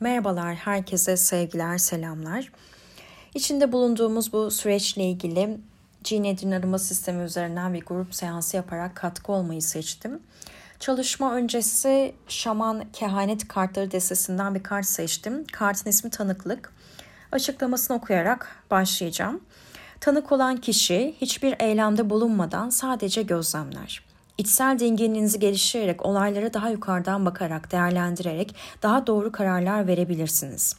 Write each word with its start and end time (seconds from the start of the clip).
Merhabalar, 0.00 0.54
herkese 0.54 1.16
sevgiler, 1.16 1.78
selamlar. 1.78 2.52
İçinde 3.34 3.72
bulunduğumuz 3.72 4.32
bu 4.32 4.50
süreçle 4.50 5.04
ilgili 5.04 5.58
Gene 6.04 6.56
arama 6.56 6.78
sistemi 6.78 7.24
üzerinden 7.24 7.74
bir 7.74 7.84
grup 7.84 8.14
seansı 8.14 8.56
yaparak 8.56 8.96
katkı 8.96 9.32
olmayı 9.32 9.62
seçtim. 9.62 10.20
Çalışma 10.80 11.34
öncesi 11.34 12.14
şaman 12.28 12.84
kehanet 12.92 13.48
kartları 13.48 13.90
destesinden 13.90 14.54
bir 14.54 14.62
kart 14.62 14.86
seçtim. 14.86 15.44
Kartın 15.52 15.90
ismi 15.90 16.10
tanıklık. 16.10 16.72
Açıklamasını 17.32 17.96
okuyarak 17.96 18.56
başlayacağım. 18.70 19.40
Tanık 20.00 20.32
olan 20.32 20.56
kişi 20.56 21.14
hiçbir 21.20 21.54
eylemde 21.60 22.10
bulunmadan 22.10 22.70
sadece 22.70 23.22
gözlemler. 23.22 24.13
İçsel 24.38 24.78
dinginliğinizi 24.78 25.38
geliştirerek 25.38 26.06
olaylara 26.06 26.54
daha 26.54 26.70
yukarıdan 26.70 27.26
bakarak, 27.26 27.72
değerlendirerek 27.72 28.54
daha 28.82 29.06
doğru 29.06 29.32
kararlar 29.32 29.86
verebilirsiniz. 29.86 30.76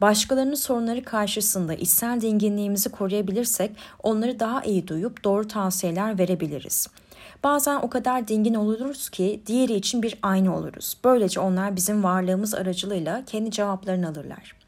Başkalarının 0.00 0.54
sorunları 0.54 1.04
karşısında 1.04 1.74
içsel 1.74 2.20
dinginliğimizi 2.20 2.88
koruyabilirsek 2.88 3.70
onları 4.02 4.40
daha 4.40 4.62
iyi 4.62 4.88
duyup 4.88 5.24
doğru 5.24 5.48
tavsiyeler 5.48 6.18
verebiliriz. 6.18 6.88
Bazen 7.44 7.76
o 7.76 7.90
kadar 7.90 8.28
dingin 8.28 8.54
oluruz 8.54 9.10
ki 9.10 9.42
diğeri 9.46 9.74
için 9.74 10.02
bir 10.02 10.18
ayna 10.22 10.56
oluruz. 10.56 10.96
Böylece 11.04 11.40
onlar 11.40 11.76
bizim 11.76 12.04
varlığımız 12.04 12.54
aracılığıyla 12.54 13.24
kendi 13.24 13.50
cevaplarını 13.50 14.08
alırlar. 14.08 14.59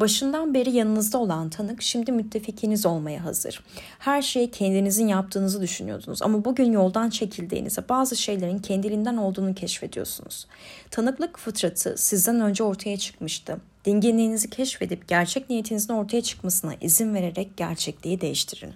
Başından 0.00 0.54
beri 0.54 0.70
yanınızda 0.70 1.18
olan 1.18 1.50
tanık 1.50 1.82
şimdi 1.82 2.12
müttefikiniz 2.12 2.86
olmaya 2.86 3.24
hazır. 3.24 3.64
Her 3.98 4.22
şeyi 4.22 4.50
kendinizin 4.50 5.08
yaptığınızı 5.08 5.60
düşünüyordunuz 5.60 6.22
ama 6.22 6.44
bugün 6.44 6.72
yoldan 6.72 7.10
çekildiğinizde 7.10 7.88
bazı 7.88 8.16
şeylerin 8.16 8.58
kendiliğinden 8.58 9.16
olduğunu 9.16 9.54
keşfediyorsunuz. 9.54 10.46
Tanıklık 10.90 11.38
fıtratı 11.38 11.94
sizden 11.98 12.40
önce 12.40 12.64
ortaya 12.64 12.96
çıkmıştı. 12.96 13.56
Dinginliğinizi 13.84 14.50
keşfedip 14.50 15.08
gerçek 15.08 15.50
niyetinizin 15.50 15.94
ortaya 15.94 16.22
çıkmasına 16.22 16.74
izin 16.80 17.14
vererek 17.14 17.56
gerçekliği 17.56 18.20
değiştirin. 18.20 18.74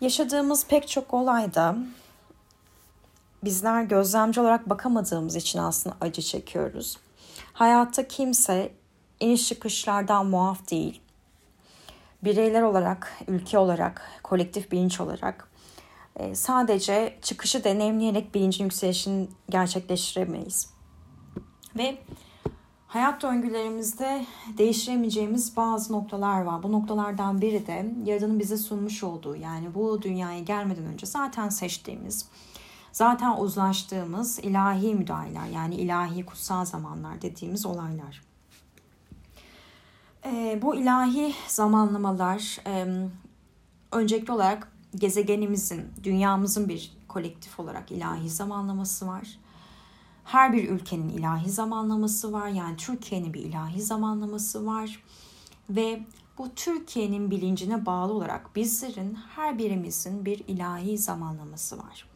Yaşadığımız 0.00 0.66
pek 0.66 0.88
çok 0.88 1.14
olayda 1.14 1.76
bizler 3.44 3.82
gözlemci 3.82 4.40
olarak 4.40 4.70
bakamadığımız 4.70 5.36
için 5.36 5.58
aslında 5.58 5.96
acı 6.00 6.22
çekiyoruz. 6.22 6.96
Hayatta 7.52 8.08
kimse 8.08 8.72
iniş 9.20 9.48
çıkışlardan 9.48 10.26
muaf 10.26 10.70
değil. 10.70 11.00
Bireyler 12.24 12.62
olarak, 12.62 13.12
ülke 13.28 13.58
olarak, 13.58 14.02
kolektif 14.22 14.72
bilinç 14.72 15.00
olarak 15.00 15.48
e, 16.16 16.34
sadece 16.34 17.18
çıkışı 17.22 17.64
deneyimleyerek 17.64 18.34
bilincin 18.34 18.64
yükselişini 18.64 19.28
gerçekleştiremeyiz. 19.50 20.70
Ve 21.76 21.98
hayat 22.86 23.22
döngülerimizde 23.22 24.26
değiştiremeyeceğimiz 24.58 25.56
bazı 25.56 25.92
noktalar 25.92 26.42
var. 26.42 26.62
Bu 26.62 26.72
noktalardan 26.72 27.40
biri 27.40 27.66
de 27.66 27.94
Yaradan'ın 28.04 28.38
bize 28.38 28.56
sunmuş 28.56 29.04
olduğu 29.04 29.36
yani 29.36 29.74
bu 29.74 30.02
dünyaya 30.02 30.40
gelmeden 30.40 30.84
önce 30.84 31.06
zaten 31.06 31.48
seçtiğimiz, 31.48 32.28
zaten 32.92 33.36
uzlaştığımız 33.36 34.38
ilahi 34.38 34.94
müdahaleler 34.94 35.46
yani 35.46 35.74
ilahi 35.74 36.26
kutsal 36.26 36.64
zamanlar 36.64 37.22
dediğimiz 37.22 37.66
olaylar. 37.66 38.22
E, 40.26 40.58
bu 40.62 40.74
ilahi 40.74 41.34
zamanlamalar 41.48 42.58
e, 42.66 42.86
öncelikli 43.92 44.32
olarak 44.32 44.72
gezegenimizin, 44.96 45.84
dünyamızın 46.02 46.68
bir 46.68 46.96
kolektif 47.08 47.60
olarak 47.60 47.92
ilahi 47.92 48.30
zamanlaması 48.30 49.06
var. 49.06 49.38
Her 50.24 50.52
bir 50.52 50.68
ülkenin 50.68 51.08
ilahi 51.08 51.50
zamanlaması 51.50 52.32
var. 52.32 52.48
Yani 52.48 52.76
Türkiye'nin 52.76 53.34
bir 53.34 53.40
ilahi 53.40 53.82
zamanlaması 53.82 54.66
var. 54.66 55.02
Ve 55.70 56.02
bu 56.38 56.54
Türkiye'nin 56.54 57.30
bilincine 57.30 57.86
bağlı 57.86 58.12
olarak 58.12 58.56
bizlerin 58.56 59.18
her 59.36 59.58
birimizin 59.58 60.24
bir 60.24 60.42
ilahi 60.48 60.98
zamanlaması 60.98 61.78
var. 61.78 62.08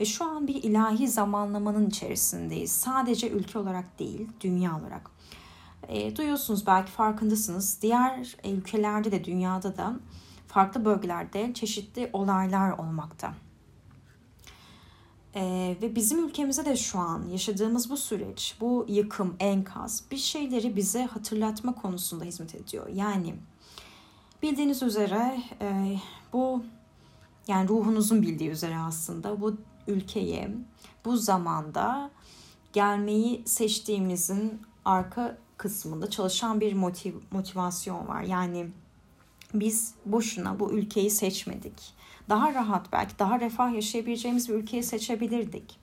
Ve 0.00 0.04
şu 0.04 0.24
an 0.24 0.48
bir 0.48 0.62
ilahi 0.62 1.08
zamanlamanın 1.08 1.86
içerisindeyiz. 1.86 2.72
Sadece 2.72 3.30
ülke 3.30 3.58
olarak 3.58 3.98
değil, 3.98 4.28
dünya 4.40 4.78
olarak. 4.78 5.17
E, 5.88 6.16
duyuyorsunuz 6.16 6.66
belki 6.66 6.92
farkındasınız. 6.92 7.78
Diğer 7.82 8.36
ülkelerde 8.44 9.12
de 9.12 9.24
dünyada 9.24 9.76
da 9.76 9.96
farklı 10.46 10.84
bölgelerde 10.84 11.54
çeşitli 11.54 12.10
olaylar 12.12 12.70
olmakta. 12.70 13.34
Ee, 15.34 15.76
ve 15.82 15.94
bizim 15.94 16.28
ülkemizde 16.28 16.64
de 16.64 16.76
şu 16.76 16.98
an 16.98 17.28
yaşadığımız 17.28 17.90
bu 17.90 17.96
süreç, 17.96 18.56
bu 18.60 18.86
yıkım, 18.88 19.36
enkaz 19.40 20.04
bir 20.10 20.16
şeyleri 20.16 20.76
bize 20.76 21.04
hatırlatma 21.04 21.74
konusunda 21.74 22.24
hizmet 22.24 22.54
ediyor. 22.54 22.88
Yani 22.88 23.34
bildiğiniz 24.42 24.82
üzere 24.82 25.42
e, 25.60 25.98
bu 26.32 26.64
yani 27.48 27.68
ruhunuzun 27.68 28.22
bildiği 28.22 28.50
üzere 28.50 28.78
aslında 28.78 29.40
bu 29.40 29.56
ülkeye 29.86 30.50
bu 31.04 31.16
zamanda 31.16 32.10
gelmeyi 32.72 33.42
seçtiğimizin 33.46 34.62
arka 34.84 35.38
kısmında 35.58 36.10
çalışan 36.10 36.60
bir 36.60 36.72
motiv, 36.72 37.14
motivasyon 37.30 38.08
var. 38.08 38.22
Yani 38.22 38.66
biz 39.54 39.94
boşuna 40.06 40.60
bu 40.60 40.72
ülkeyi 40.72 41.10
seçmedik. 41.10 41.94
Daha 42.28 42.54
rahat 42.54 42.92
belki 42.92 43.18
daha 43.18 43.40
refah 43.40 43.74
yaşayabileceğimiz 43.74 44.48
bir 44.48 44.54
ülkeyi 44.54 44.82
seçebilirdik. 44.82 45.78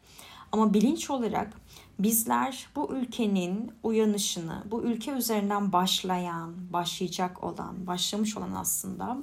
Ama 0.51 0.73
bilinç 0.73 1.09
olarak 1.09 1.53
bizler 1.99 2.67
bu 2.75 2.95
ülkenin 2.95 3.71
uyanışını, 3.83 4.63
bu 4.71 4.83
ülke 4.83 5.11
üzerinden 5.11 5.71
başlayan, 5.71 6.53
başlayacak 6.73 7.43
olan, 7.43 7.87
başlamış 7.87 8.37
olan 8.37 8.51
aslında 8.51 9.17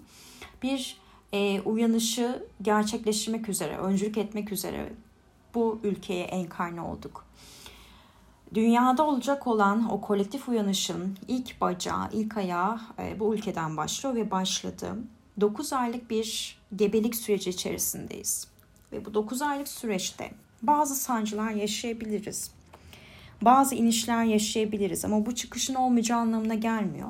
bir 0.63 0.97
e, 1.33 1.61
uyanışı 1.61 2.47
gerçekleştirmek 2.63 3.49
üzere, 3.49 3.77
öncülük 3.77 4.19
etmek 4.19 4.53
üzere 4.53 4.93
bu 5.55 5.81
ülkeye 5.83 6.25
enkarne 6.25 6.81
olduk. 6.81 7.25
Dünyada 8.55 9.07
olacak 9.07 9.47
olan 9.47 9.93
o 9.93 10.01
kolektif 10.01 10.49
uyanışın 10.49 11.19
ilk 11.29 11.61
bacağı, 11.61 12.09
ilk 12.13 12.37
ayağı 12.37 12.81
e, 12.99 13.21
bu 13.21 13.35
ülkeden 13.35 13.77
başlıyor 13.77 14.17
ve 14.17 14.31
başladı. 14.31 14.97
9 15.41 15.73
aylık 15.73 16.11
bir 16.11 16.59
gebelik 16.77 17.17
süreci 17.17 17.51
içerisindeyiz. 17.51 18.49
Ve 18.93 19.05
bu 19.05 19.15
9 19.15 19.43
aylık 19.43 19.69
süreçte 19.69 20.31
bazı 20.63 20.95
sancılar 20.95 21.51
yaşayabiliriz. 21.51 22.51
Bazı 23.43 23.75
inişler 23.75 24.25
yaşayabiliriz 24.25 25.05
ama 25.05 25.27
bu 25.27 25.35
çıkışın 25.35 25.75
olmayacağı 25.75 26.19
anlamına 26.19 26.55
gelmiyor. 26.55 27.09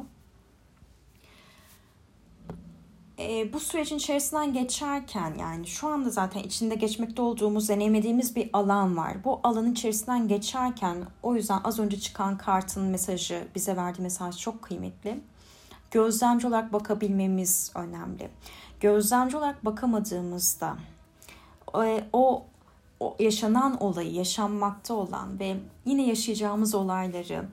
E, 3.23 3.53
bu 3.53 3.61
sürecin 3.61 3.97
içerisinden 3.97 4.53
geçerken 4.53 5.35
yani 5.41 5.67
şu 5.67 5.89
anda 5.89 6.11
zaten 6.11 6.41
içinde 6.41 6.75
geçmekte 6.75 7.23
olduğumuz, 7.23 7.69
deneyimlediğimiz 7.69 8.37
bir 8.37 8.51
alan 8.53 8.97
var. 8.97 9.25
Bu 9.25 9.41
alanın 9.43 9.73
içerisinden 9.73 10.29
geçerken 10.29 10.97
o 11.23 11.35
yüzden 11.35 11.61
az 11.65 11.79
önce 11.79 12.01
çıkan 12.01 12.39
kartın 12.39 12.83
mesajı, 12.83 13.49
bize 13.55 13.77
verdiği 13.77 14.03
mesaj 14.03 14.39
çok 14.39 14.63
kıymetli. 14.63 15.21
Gözlemci 15.91 16.47
olarak 16.47 16.73
bakabilmemiz 16.73 17.73
önemli. 17.75 18.31
Gözlemci 18.81 19.37
olarak 19.37 19.65
bakamadığımızda 19.65 20.77
e, 21.85 22.05
o, 22.13 22.45
o 23.01 23.17
yaşanan 23.19 23.83
olayı, 23.83 24.13
yaşanmakta 24.13 24.95
olan 24.95 25.41
ve 25.41 25.57
yine 25.85 26.07
yaşayacağımız 26.07 26.75
olayları 26.75 27.45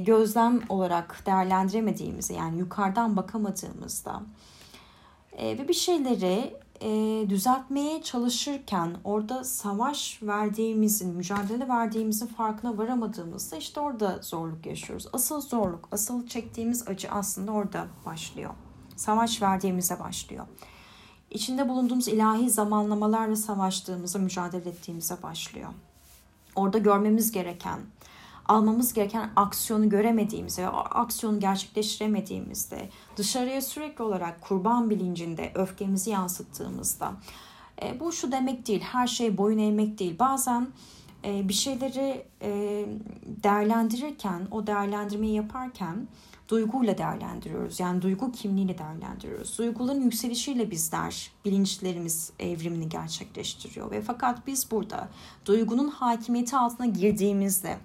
gözlem 0.00 0.60
olarak 0.68 1.22
değerlendiremediğimizde 1.26 2.34
yani 2.34 2.58
yukarıdan 2.58 3.16
bakamadığımızda 3.16 4.22
e, 5.38 5.58
ve 5.58 5.68
bir 5.68 5.74
şeyleri 5.74 6.56
e, 6.80 6.90
düzeltmeye 7.30 8.02
çalışırken 8.02 8.96
orada 9.04 9.44
savaş 9.44 10.22
verdiğimizin, 10.22 11.14
mücadele 11.14 11.68
verdiğimizin 11.68 12.26
farkına 12.26 12.78
varamadığımızda 12.78 13.56
işte 13.56 13.80
orada 13.80 14.18
zorluk 14.22 14.66
yaşıyoruz. 14.66 15.06
Asıl 15.12 15.40
zorluk, 15.40 15.88
asıl 15.92 16.26
çektiğimiz 16.26 16.88
acı 16.88 17.10
aslında 17.10 17.52
orada 17.52 17.86
başlıyor. 18.06 18.50
Savaş 18.96 19.42
verdiğimize 19.42 20.00
başlıyor. 20.00 20.46
İçinde 21.30 21.68
bulunduğumuz 21.68 22.08
ilahi 22.08 22.50
zamanlamalarla 22.50 23.36
savaştığımızda, 23.36 24.18
mücadele 24.18 24.68
ettiğimize 24.68 25.22
başlıyor. 25.22 25.68
Orada 26.56 26.78
görmemiz 26.78 27.32
gereken, 27.32 27.80
almamız 28.48 28.92
gereken 28.92 29.30
aksiyonu 29.36 29.88
göremediğimizde, 29.88 30.68
o 30.68 30.76
aksiyonu 30.76 31.40
gerçekleştiremediğimizde, 31.40 32.88
dışarıya 33.16 33.62
sürekli 33.62 34.04
olarak 34.04 34.40
kurban 34.40 34.90
bilincinde 34.90 35.52
öfkemizi 35.54 36.10
yansıttığımızda, 36.10 37.12
e, 37.82 38.00
bu 38.00 38.12
şu 38.12 38.32
demek 38.32 38.66
değil, 38.66 38.80
her 38.80 39.06
şey 39.06 39.38
boyun 39.38 39.58
eğmek 39.58 39.98
değil. 39.98 40.18
Bazen 40.18 40.68
e, 41.24 41.48
bir 41.48 41.54
şeyleri 41.54 42.26
e, 42.42 42.84
değerlendirirken, 43.42 44.48
o 44.50 44.66
değerlendirmeyi 44.66 45.34
yaparken 45.34 46.08
duyguyla 46.48 46.98
değerlendiriyoruz. 46.98 47.80
Yani 47.80 48.02
duygu 48.02 48.32
kimliğiyle 48.32 48.78
değerlendiriyoruz. 48.78 49.58
Duyguların 49.58 50.00
yükselişiyle 50.00 50.70
bizler 50.70 51.30
bilinçlerimiz 51.44 52.32
evrimini 52.38 52.88
gerçekleştiriyor 52.88 53.90
ve 53.90 54.02
fakat 54.02 54.46
biz 54.46 54.70
burada 54.70 55.08
duygunun 55.46 55.88
hakimiyeti 55.88 56.56
altına 56.56 56.86
girdiğimizde 56.86 57.76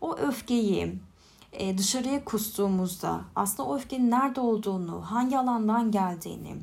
o 0.00 0.16
öfkeyi 0.16 0.98
e, 1.52 1.78
dışarıya 1.78 2.24
kustuğumuzda 2.24 3.20
aslında 3.36 3.68
o 3.68 3.76
öfkenin 3.76 4.10
nerede 4.10 4.40
olduğunu, 4.40 5.02
hangi 5.10 5.38
alandan 5.38 5.90
geldiğini, 5.90 6.56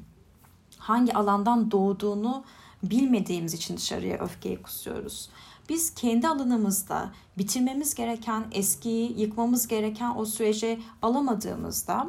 hangi 0.78 1.14
alandan 1.14 1.72
doğduğunu 1.72 2.44
bilmediğimiz 2.84 3.54
için 3.54 3.78
dışarıya 3.78 4.18
öfkeyi 4.18 4.62
kusuyoruz. 4.62 5.30
Biz 5.70 5.94
kendi 5.94 6.28
alanımızda 6.28 7.12
bitirmemiz 7.38 7.96
gereken, 7.96 8.46
eskiyi 8.52 9.20
yıkmamız 9.22 9.68
gereken 9.68 10.16
o 10.18 10.26
sürece 10.26 10.80
alamadığımızda 11.02 12.08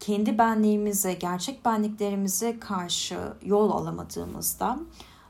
kendi 0.00 0.38
benliğimize, 0.38 1.14
gerçek 1.14 1.64
benliklerimize 1.64 2.60
karşı 2.60 3.18
yol 3.42 3.70
alamadığımızda 3.70 4.78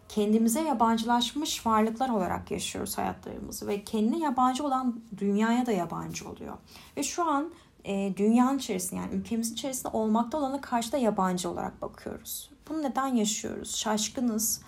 kendimize 0.09 0.61
yabancılaşmış 0.61 1.67
varlıklar 1.67 2.09
olarak 2.09 2.51
yaşıyoruz 2.51 2.99
hayatlarımızı 2.99 3.67
ve 3.67 3.85
kendine 3.85 4.19
yabancı 4.19 4.65
olan 4.65 5.01
dünyaya 5.19 5.67
da 5.67 5.73
yabancı 5.73 6.29
oluyor. 6.29 6.57
Ve 6.97 7.03
şu 7.03 7.25
an 7.25 7.51
e, 7.85 8.13
dünyanın 8.17 8.59
içerisinde 8.59 9.01
yani 9.01 9.15
ülkemizin 9.15 9.55
içerisinde 9.55 9.89
olmakta 9.89 10.39
olana 10.39 10.61
karşı 10.61 10.93
da 10.93 10.97
yabancı 10.97 11.51
olarak 11.51 11.83
bakıyoruz. 11.83 12.51
Bunu 12.69 12.83
neden 12.83 13.15
yaşıyoruz? 13.15 13.77
Şaşkınız 13.77 14.63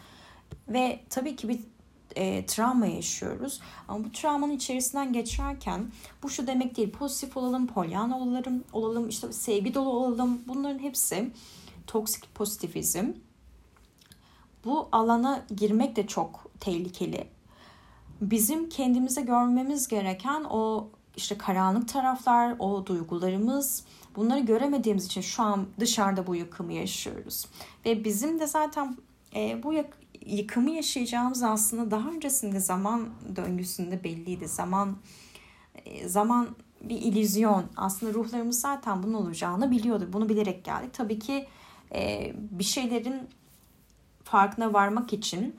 ve 0.69 1.01
tabii 1.11 1.37
ki 1.37 1.49
bir 1.49 1.61
e, 2.17 2.47
travma 2.47 2.87
yaşıyoruz. 2.87 3.61
Ama 3.89 4.05
bu 4.05 4.13
travmanın 4.13 4.53
içerisinden 4.53 5.13
geçerken 5.13 5.87
bu 6.23 6.31
şu 6.31 6.47
demek 6.47 6.77
değil. 6.77 6.91
Pozitif 6.91 7.37
olalım, 7.37 7.67
polyan 7.67 8.11
olalım, 8.11 8.65
olalım, 8.73 9.09
işte 9.09 9.33
sevgi 9.33 9.75
dolu 9.75 9.91
olalım. 9.91 10.43
Bunların 10.49 10.79
hepsi 10.79 11.31
toksik 11.87 12.35
pozitivizm. 12.35 13.13
Bu 14.69 14.89
alana 14.93 15.45
girmek 15.57 15.97
de 15.97 16.07
çok 16.07 16.51
tehlikeli. 16.61 17.27
Bizim 18.21 18.69
kendimize 18.69 19.21
görmemiz 19.21 19.89
gereken 19.89 20.45
o 20.45 20.89
işte 21.17 21.39
karanlık 21.39 21.89
taraflar, 21.89 22.57
o 22.59 22.87
duygularımız, 22.87 23.85
bunları 24.17 24.41
göremediğimiz 24.41 25.07
için 25.07 25.21
şu 25.21 25.43
an 25.43 25.67
dışarıda 25.81 26.27
bu 26.27 26.35
yıkımı 26.35 26.73
yaşıyoruz. 26.73 27.47
Ve 27.87 28.05
bizim 28.05 28.41
de 28.41 28.47
zaten 28.47 28.97
e, 29.35 29.63
bu 29.63 29.75
yıkımı 30.27 30.71
yaşayacağımız 30.71 31.43
aslında 31.43 31.91
daha 31.91 32.09
öncesinde 32.09 32.61
zaman 32.61 33.09
döngüsünde 33.37 34.05
belliydi. 34.05 34.49
Zaman 34.49 34.97
e, 35.85 36.09
zaman 36.09 36.49
bir 36.83 36.97
illüzyon. 36.97 37.65
Aslında 37.77 38.15
ruhlarımız 38.15 38.61
zaten 38.61 39.03
bunun 39.03 39.15
olacağını 39.15 39.71
biliyordu. 39.71 40.09
Bunu 40.13 40.29
bilerek 40.29 40.65
geldik. 40.65 40.95
Tabii 40.95 41.19
ki 41.19 41.47
e, 41.95 42.33
bir 42.35 42.65
şeylerin 42.65 43.29
farkına 44.31 44.73
varmak 44.73 45.13
için 45.13 45.57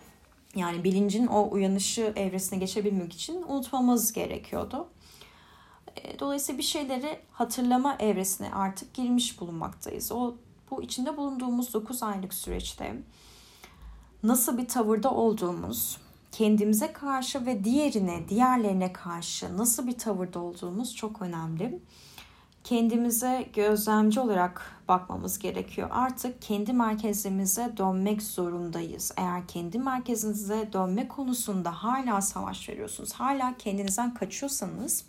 yani 0.56 0.84
bilincin 0.84 1.28
o 1.28 1.52
uyanışı 1.52 2.14
evresine 2.16 2.60
geçebilmek 2.60 3.14
için 3.14 3.44
unutmamız 3.48 4.14
gerekiyordu. 4.14 4.88
E, 5.96 6.20
dolayısıyla 6.20 6.58
bir 6.58 6.64
şeyleri 6.64 7.20
hatırlama 7.32 7.96
evresine 8.00 8.54
artık 8.54 8.94
girmiş 8.94 9.42
bulunmaktayız. 9.42 10.12
O 10.12 10.36
bu 10.72 10.84
içinde 10.84 11.18
bulunduğumuz 11.18 11.74
9 11.74 12.04
aylık 12.04 12.34
süreçte 12.34 12.96
nasıl 14.24 14.58
bir 14.58 14.68
tavırda 14.68 15.12
olduğumuz, 15.12 15.98
kendimize 16.32 16.94
karşı 16.94 17.46
ve 17.46 17.64
diğerine, 17.64 18.30
diğerlerine 18.30 18.94
karşı 18.94 19.58
nasıl 19.58 19.88
bir 19.88 19.98
tavırda 19.98 20.40
olduğumuz 20.40 20.96
çok 20.96 21.22
önemli. 21.22 21.80
Kendimize 22.64 23.50
gözlemci 23.54 24.20
olarak 24.20 24.82
bakmamız 24.88 25.40
gerekiyor. 25.40 25.90
Artık 25.92 26.42
kendi 26.42 26.74
merkezimize 26.74 27.78
dönmek 27.78 28.22
zorundayız. 28.22 29.12
Eğer 29.18 29.48
kendi 29.48 29.80
merkezinize 29.80 30.70
dönme 30.74 31.08
konusunda 31.08 31.72
hala 31.72 32.22
savaş 32.22 32.70
veriyorsunuz, 32.70 33.14
hala 33.14 33.58
kendinizden 33.58 34.14
kaçıyorsanız 34.14 35.06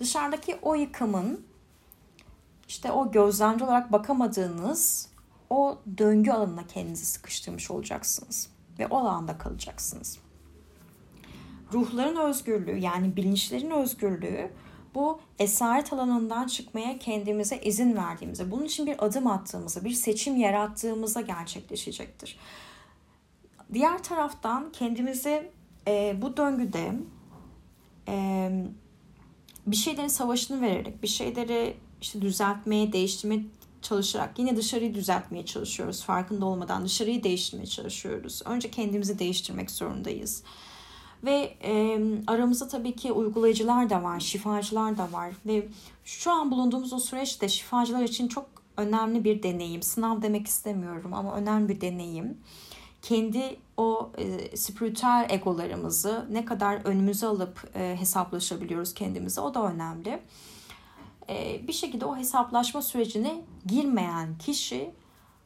dışarıdaki 0.00 0.58
o 0.62 0.74
yıkımın 0.74 1.44
işte 2.68 2.92
o 2.92 3.10
gözlemci 3.12 3.64
olarak 3.64 3.92
bakamadığınız 3.92 5.08
o 5.50 5.78
döngü 5.98 6.30
alanına 6.30 6.66
kendinizi 6.66 7.06
sıkıştırmış 7.06 7.70
olacaksınız 7.70 8.48
ve 8.78 8.86
o 8.86 8.98
alanda 8.98 9.38
kalacaksınız. 9.38 10.18
Ruhların 11.72 12.16
özgürlüğü 12.16 12.78
yani 12.78 13.16
bilinçlerin 13.16 13.70
özgürlüğü 13.70 14.50
bu 14.94 15.20
esaret 15.38 15.92
alanından 15.92 16.46
çıkmaya 16.46 16.98
kendimize 16.98 17.56
izin 17.58 17.96
verdiğimizde, 17.96 18.50
bunun 18.50 18.64
için 18.64 18.86
bir 18.86 19.04
adım 19.04 19.26
attığımızda, 19.26 19.84
bir 19.84 19.90
seçim 19.90 20.36
yarattığımızda 20.36 21.20
gerçekleşecektir. 21.20 22.38
Diğer 23.72 24.02
taraftan 24.02 24.72
kendimizi 24.72 25.50
e, 25.88 26.16
bu 26.22 26.36
döngüde 26.36 26.92
e, 28.08 28.50
bir 29.66 29.76
şeylerin 29.76 30.08
savaşını 30.08 30.60
vererek, 30.60 31.02
bir 31.02 31.08
şeyleri 31.08 31.76
işte 32.00 32.22
düzeltmeye, 32.22 32.92
değiştirmeye 32.92 33.42
çalışarak 33.82 34.38
yine 34.38 34.56
dışarıyı 34.56 34.94
düzeltmeye 34.94 35.46
çalışıyoruz. 35.46 36.04
Farkında 36.04 36.46
olmadan 36.46 36.84
dışarıyı 36.84 37.24
değiştirmeye 37.24 37.66
çalışıyoruz. 37.66 38.42
Önce 38.44 38.70
kendimizi 38.70 39.18
değiştirmek 39.18 39.70
zorundayız. 39.70 40.42
Ve 41.24 41.54
e, 41.62 42.00
aramızda 42.26 42.68
tabii 42.68 42.96
ki 42.96 43.12
uygulayıcılar 43.12 43.90
da 43.90 44.02
var, 44.02 44.20
şifacılar 44.20 44.98
da 44.98 45.12
var. 45.12 45.32
Ve 45.46 45.68
şu 46.04 46.32
an 46.32 46.50
bulunduğumuz 46.50 46.92
o 46.92 46.98
süreçte 46.98 47.48
şifacılar 47.48 48.02
için 48.02 48.28
çok 48.28 48.46
önemli 48.76 49.24
bir 49.24 49.42
deneyim. 49.42 49.82
Sınav 49.82 50.22
demek 50.22 50.46
istemiyorum 50.46 51.14
ama 51.14 51.34
önemli 51.34 51.68
bir 51.68 51.80
deneyim. 51.80 52.38
Kendi 53.02 53.56
o 53.76 54.10
e, 54.18 54.56
spiritüel 54.56 55.26
egolarımızı 55.30 56.26
ne 56.30 56.44
kadar 56.44 56.74
önümüze 56.84 57.26
alıp 57.26 57.70
e, 57.74 57.96
hesaplaşabiliyoruz 58.00 58.94
kendimize 58.94 59.40
o 59.40 59.54
da 59.54 59.72
önemli. 59.72 60.22
E, 61.28 61.66
bir 61.68 61.72
şekilde 61.72 62.04
o 62.04 62.16
hesaplaşma 62.16 62.82
sürecine 62.82 63.44
girmeyen 63.66 64.38
kişi 64.38 64.90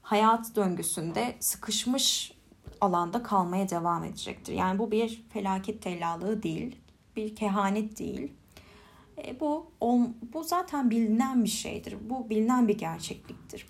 hayat 0.02 0.56
döngüsünde 0.56 1.36
sıkışmış 1.40 2.35
alanda 2.80 3.22
kalmaya 3.22 3.68
devam 3.68 4.04
edecektir. 4.04 4.52
Yani 4.52 4.78
bu 4.78 4.90
bir 4.90 5.24
felaket 5.32 5.82
tellalığı 5.82 6.42
değil, 6.42 6.76
bir 7.16 7.36
kehanet 7.36 7.98
değil. 7.98 8.32
E, 9.24 9.40
bu 9.40 9.66
bu 10.32 10.44
zaten 10.44 10.90
bilinen 10.90 11.44
bir 11.44 11.48
şeydir. 11.48 11.96
Bu 12.10 12.30
bilinen 12.30 12.68
bir 12.68 12.78
gerçekliktir. 12.78 13.66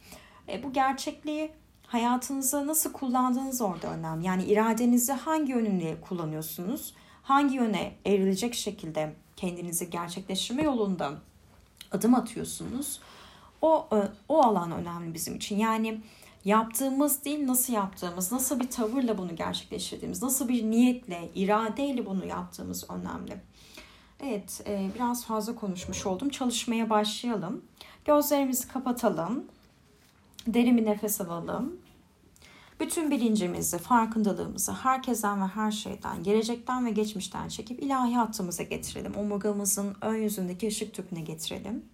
E, 0.49 0.63
bu 0.63 0.73
gerçekliği 0.73 1.51
hayatınıza 1.87 2.67
nasıl 2.67 2.93
kullandığınız 2.93 3.61
orada 3.61 3.91
önemli. 3.93 4.27
Yani 4.27 4.45
iradenizi 4.45 5.13
hangi 5.13 5.53
yönünde 5.53 6.01
kullanıyorsunuz? 6.01 6.95
Hangi 7.23 7.57
yöne 7.57 7.93
evrilecek 8.05 8.55
şekilde 8.55 9.15
kendinizi 9.37 9.91
gerçekleştirme 9.91 10.63
yolunda 10.63 11.13
adım 11.93 12.15
atıyorsunuz. 12.15 13.01
O 13.63 13.89
e, 13.93 13.99
o 14.29 14.43
alan 14.43 14.73
önemli 14.73 15.15
bizim 15.15 15.37
için. 15.37 15.59
Yani 15.59 16.01
yaptığımız 16.47 17.25
değil 17.25 17.47
nasıl 17.47 17.73
yaptığımız, 17.73 18.33
nasıl 18.33 18.61
bir 18.61 18.71
tavırla 18.71 19.19
bunu 19.19 19.37
gerçekleştirdiğimiz, 19.37 20.23
nasıl 20.23 20.49
bir 20.49 20.71
niyetle, 20.71 21.31
iradeyle 21.35 22.07
bunu 22.07 22.27
yaptığımız 22.27 22.91
önemli. 22.91 23.41
Evet, 24.21 24.63
e, 24.67 24.91
biraz 24.95 25.25
fazla 25.25 25.55
konuşmuş 25.55 26.07
oldum. 26.07 26.29
Çalışmaya 26.29 26.91
başlayalım. 26.91 27.65
Gözlerimizi 28.05 28.69
kapatalım. 28.69 29.45
Derin 30.47 30.77
bir 30.77 30.85
nefes 30.85 31.21
alalım. 31.21 31.77
Bütün 32.81 33.11
bilincimizi, 33.11 33.79
farkındalığımızı 33.79 34.73
herkesten 34.73 35.43
ve 35.43 35.47
her 35.47 35.71
şeyden, 35.71 36.23
gelecekten 36.23 36.87
ve 36.87 36.91
geçmişten 36.91 37.49
çekip 37.49 37.83
ilahi 37.83 38.15
hattımıza 38.15 38.63
getirelim. 38.63 39.17
Omurgamızın 39.17 39.97
ön 40.01 40.15
yüzündeki 40.15 40.69
ışık 40.69 40.95
tüpüne 40.95 41.21
getirelim. 41.21 41.85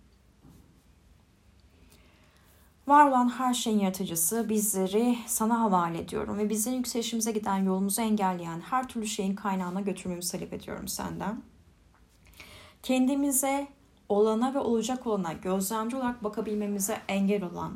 Var 2.86 3.08
olan 3.08 3.28
her 3.28 3.54
şeyin 3.54 3.78
yaratıcısı 3.78 4.48
bizleri 4.48 5.18
sana 5.26 5.60
havale 5.60 5.98
ediyorum 5.98 6.38
ve 6.38 6.50
bizlerin 6.50 6.76
yükselişimize 6.76 7.32
giden 7.32 7.64
yolumuzu 7.64 8.02
engelleyen 8.02 8.60
her 8.60 8.88
türlü 8.88 9.06
şeyin 9.06 9.34
kaynağına 9.34 9.80
götürmemizi 9.80 10.32
talep 10.32 10.52
ediyorum 10.52 10.88
senden. 10.88 11.42
Kendimize 12.82 13.66
olana 14.08 14.54
ve 14.54 14.58
olacak 14.58 15.06
olana 15.06 15.32
gözlemci 15.32 15.96
olarak 15.96 16.24
bakabilmemize 16.24 16.98
engel 17.08 17.44
olan 17.44 17.72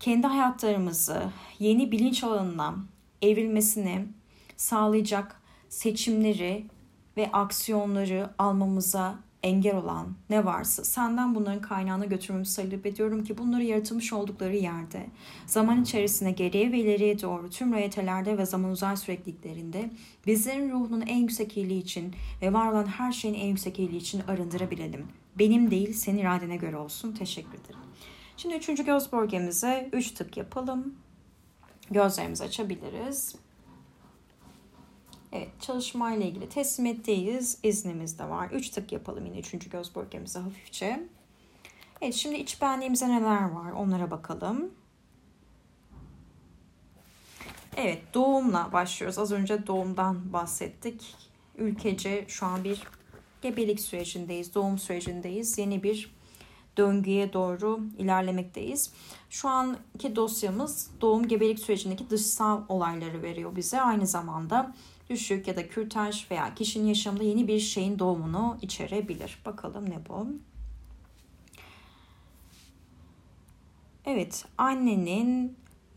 kendi 0.00 0.26
hayatlarımızı 0.26 1.30
yeni 1.58 1.92
bilinç 1.92 2.24
alanına 2.24 2.74
evrilmesini 3.22 4.06
sağlayacak 4.56 5.40
seçimleri 5.68 6.66
ve 7.16 7.30
aksiyonları 7.32 8.30
almamıza 8.38 9.14
engel 9.42 9.76
olan 9.76 10.14
ne 10.30 10.44
varsa 10.44 10.84
senden 10.84 11.34
bunların 11.34 11.60
kaynağına 11.60 12.04
götürmemizi 12.04 12.56
talep 12.56 12.86
ediyorum 12.86 13.24
ki 13.24 13.38
bunları 13.38 13.62
yaratılmış 13.62 14.12
oldukları 14.12 14.56
yerde 14.56 15.06
zaman 15.46 15.82
içerisinde 15.82 16.30
geriye 16.30 16.72
ve 16.72 16.78
ileriye 16.78 17.22
doğru 17.22 17.50
tüm 17.50 17.74
reyetelerde 17.74 18.38
ve 18.38 18.46
zaman 18.46 18.70
uzay 18.70 18.96
sürekliliklerinde 18.96 19.90
bizlerin 20.26 20.70
ruhunun 20.70 21.00
en 21.00 21.16
yüksek 21.16 21.56
iyiliği 21.56 21.82
için 21.82 22.14
ve 22.42 22.52
var 22.52 22.72
olan 22.72 22.86
her 22.86 23.12
şeyin 23.12 23.34
en 23.34 23.46
yüksek 23.46 23.78
iyiliği 23.78 24.00
için 24.00 24.22
arındırabilelim. 24.28 25.06
Benim 25.38 25.70
değil 25.70 25.92
senin 25.92 26.18
iradene 26.18 26.56
göre 26.56 26.76
olsun. 26.76 27.12
Teşekkür 27.12 27.50
ederim. 27.50 27.80
Şimdi 28.36 28.54
üçüncü 28.54 28.84
göz 28.84 29.12
bölgemize 29.12 29.88
üç 29.92 30.10
tık 30.10 30.36
yapalım. 30.36 30.94
Gözlerimizi 31.90 32.44
açabiliriz. 32.44 33.36
Evet 35.32 35.48
çalışmayla 35.60 36.26
ilgili 36.26 36.48
teslimetteyiz. 36.48 37.58
İznimiz 37.62 38.18
de 38.18 38.28
var. 38.28 38.50
3 38.50 38.70
tık 38.70 38.92
yapalım 38.92 39.26
yine 39.26 39.38
3. 39.38 39.68
göz 39.68 39.94
bölgemize 39.94 40.38
hafifçe. 40.38 41.08
Evet 42.00 42.14
şimdi 42.14 42.36
iç 42.36 42.62
benliğimizde 42.62 43.08
neler 43.08 43.50
var 43.50 43.72
onlara 43.72 44.10
bakalım. 44.10 44.70
Evet 47.76 48.02
doğumla 48.14 48.72
başlıyoruz. 48.72 49.18
Az 49.18 49.32
önce 49.32 49.66
doğumdan 49.66 50.32
bahsettik. 50.32 51.14
Ülkece 51.58 52.24
şu 52.28 52.46
an 52.46 52.64
bir 52.64 52.82
gebelik 53.42 53.80
sürecindeyiz, 53.80 54.54
doğum 54.54 54.78
sürecindeyiz. 54.78 55.58
Yeni 55.58 55.82
bir 55.82 56.14
döngüye 56.76 57.32
doğru 57.32 57.80
ilerlemekteyiz. 57.98 58.92
Şu 59.30 59.48
anki 59.48 60.16
dosyamız 60.16 60.90
doğum 61.00 61.28
gebelik 61.28 61.58
sürecindeki 61.58 62.10
dışsal 62.10 62.62
olayları 62.68 63.22
veriyor 63.22 63.56
bize. 63.56 63.80
Aynı 63.80 64.06
zamanda 64.06 64.74
düşük 65.10 65.48
ya 65.48 65.56
da 65.56 65.68
kürtaj 65.68 66.30
veya 66.30 66.54
kişinin 66.54 66.86
yaşamında 66.86 67.24
yeni 67.24 67.48
bir 67.48 67.60
şeyin 67.60 67.98
doğumunu 67.98 68.58
içerebilir. 68.62 69.42
Bakalım 69.46 69.90
ne 69.90 69.98
bu? 70.08 70.26
Evet, 74.06 74.44
annenin 74.58 75.56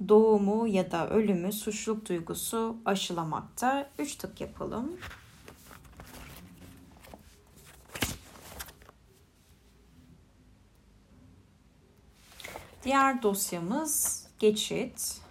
doğumu 0.09 0.67
ya 0.67 0.91
da 0.91 1.09
ölümü 1.09 1.53
suçluluk 1.53 2.09
duygusu 2.09 2.77
aşılamakta. 2.85 3.89
Üç 3.99 4.15
tık 4.15 4.41
yapalım. 4.41 4.91
Diğer 12.83 13.23
dosyamız 13.23 14.25
geçit. 14.39 15.21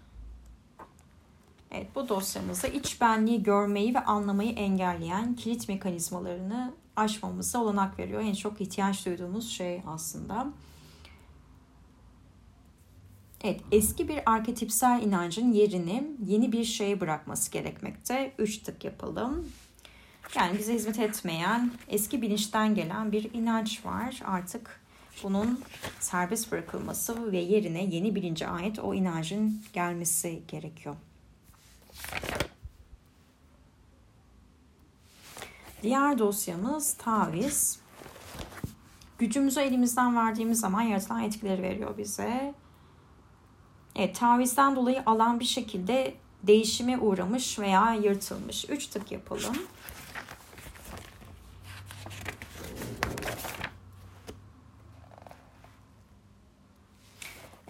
Evet 1.71 1.87
bu 1.95 2.09
dosyamızda 2.09 2.69
iç 2.69 3.01
benliği 3.01 3.43
görmeyi 3.43 3.95
ve 3.95 4.05
anlamayı 4.05 4.53
engelleyen 4.53 5.35
kilit 5.35 5.69
mekanizmalarını 5.69 6.75
aşmamıza 6.97 7.59
olanak 7.59 7.99
veriyor. 7.99 8.21
En 8.21 8.35
çok 8.35 8.61
ihtiyaç 8.61 9.07
duyduğumuz 9.07 9.51
şey 9.51 9.83
aslında. 9.87 10.53
Evet, 13.45 13.61
eski 13.73 14.09
bir 14.09 14.21
arketipsel 14.27 15.03
inancın 15.03 15.53
yerini 15.53 16.05
yeni 16.27 16.53
bir 16.53 16.65
şeye 16.65 17.01
bırakması 17.01 17.51
gerekmekte. 17.51 18.33
Üç 18.39 18.59
tık 18.59 18.85
yapalım. 18.85 19.49
Yani 20.37 20.59
bize 20.59 20.75
hizmet 20.75 20.99
etmeyen, 20.99 21.73
eski 21.89 22.23
bilinçten 22.23 22.75
gelen 22.75 23.13
bir 23.13 23.35
inanç 23.35 23.85
var. 23.85 24.23
Artık 24.25 24.82
bunun 25.23 25.61
serbest 26.01 26.53
bırakılması 26.53 27.33
ve 27.33 27.39
yerine 27.39 27.85
yeni 27.85 28.15
bilince 28.15 28.49
ait 28.49 28.79
o 28.79 28.95
inancın 28.95 29.63
gelmesi 29.73 30.43
gerekiyor. 30.49 30.97
Diğer 35.83 36.19
dosyamız 36.19 36.95
taviz. 36.95 37.79
Gücümüzü 39.19 39.61
elimizden 39.61 40.17
verdiğimiz 40.17 40.61
zaman 40.61 40.83
yaratılan 40.83 41.23
etkileri 41.23 41.63
veriyor 41.63 41.99
bize. 41.99 42.55
Evet, 43.97 44.17
tavizden 44.17 44.77
dolayı 44.77 45.03
alan 45.07 45.41
bir 45.41 45.45
şekilde 45.45 46.15
değişime 46.43 46.99
uğramış 46.99 47.59
veya 47.59 47.95
yırtılmış. 47.95 48.71
Üç 48.71 48.87
tık 48.87 49.13
yapalım. 49.13 49.57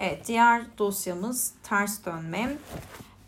Evet, 0.03 0.29
diğer 0.29 0.79
dosyamız 0.79 1.55
ters 1.63 2.07
dönme. 2.07 2.57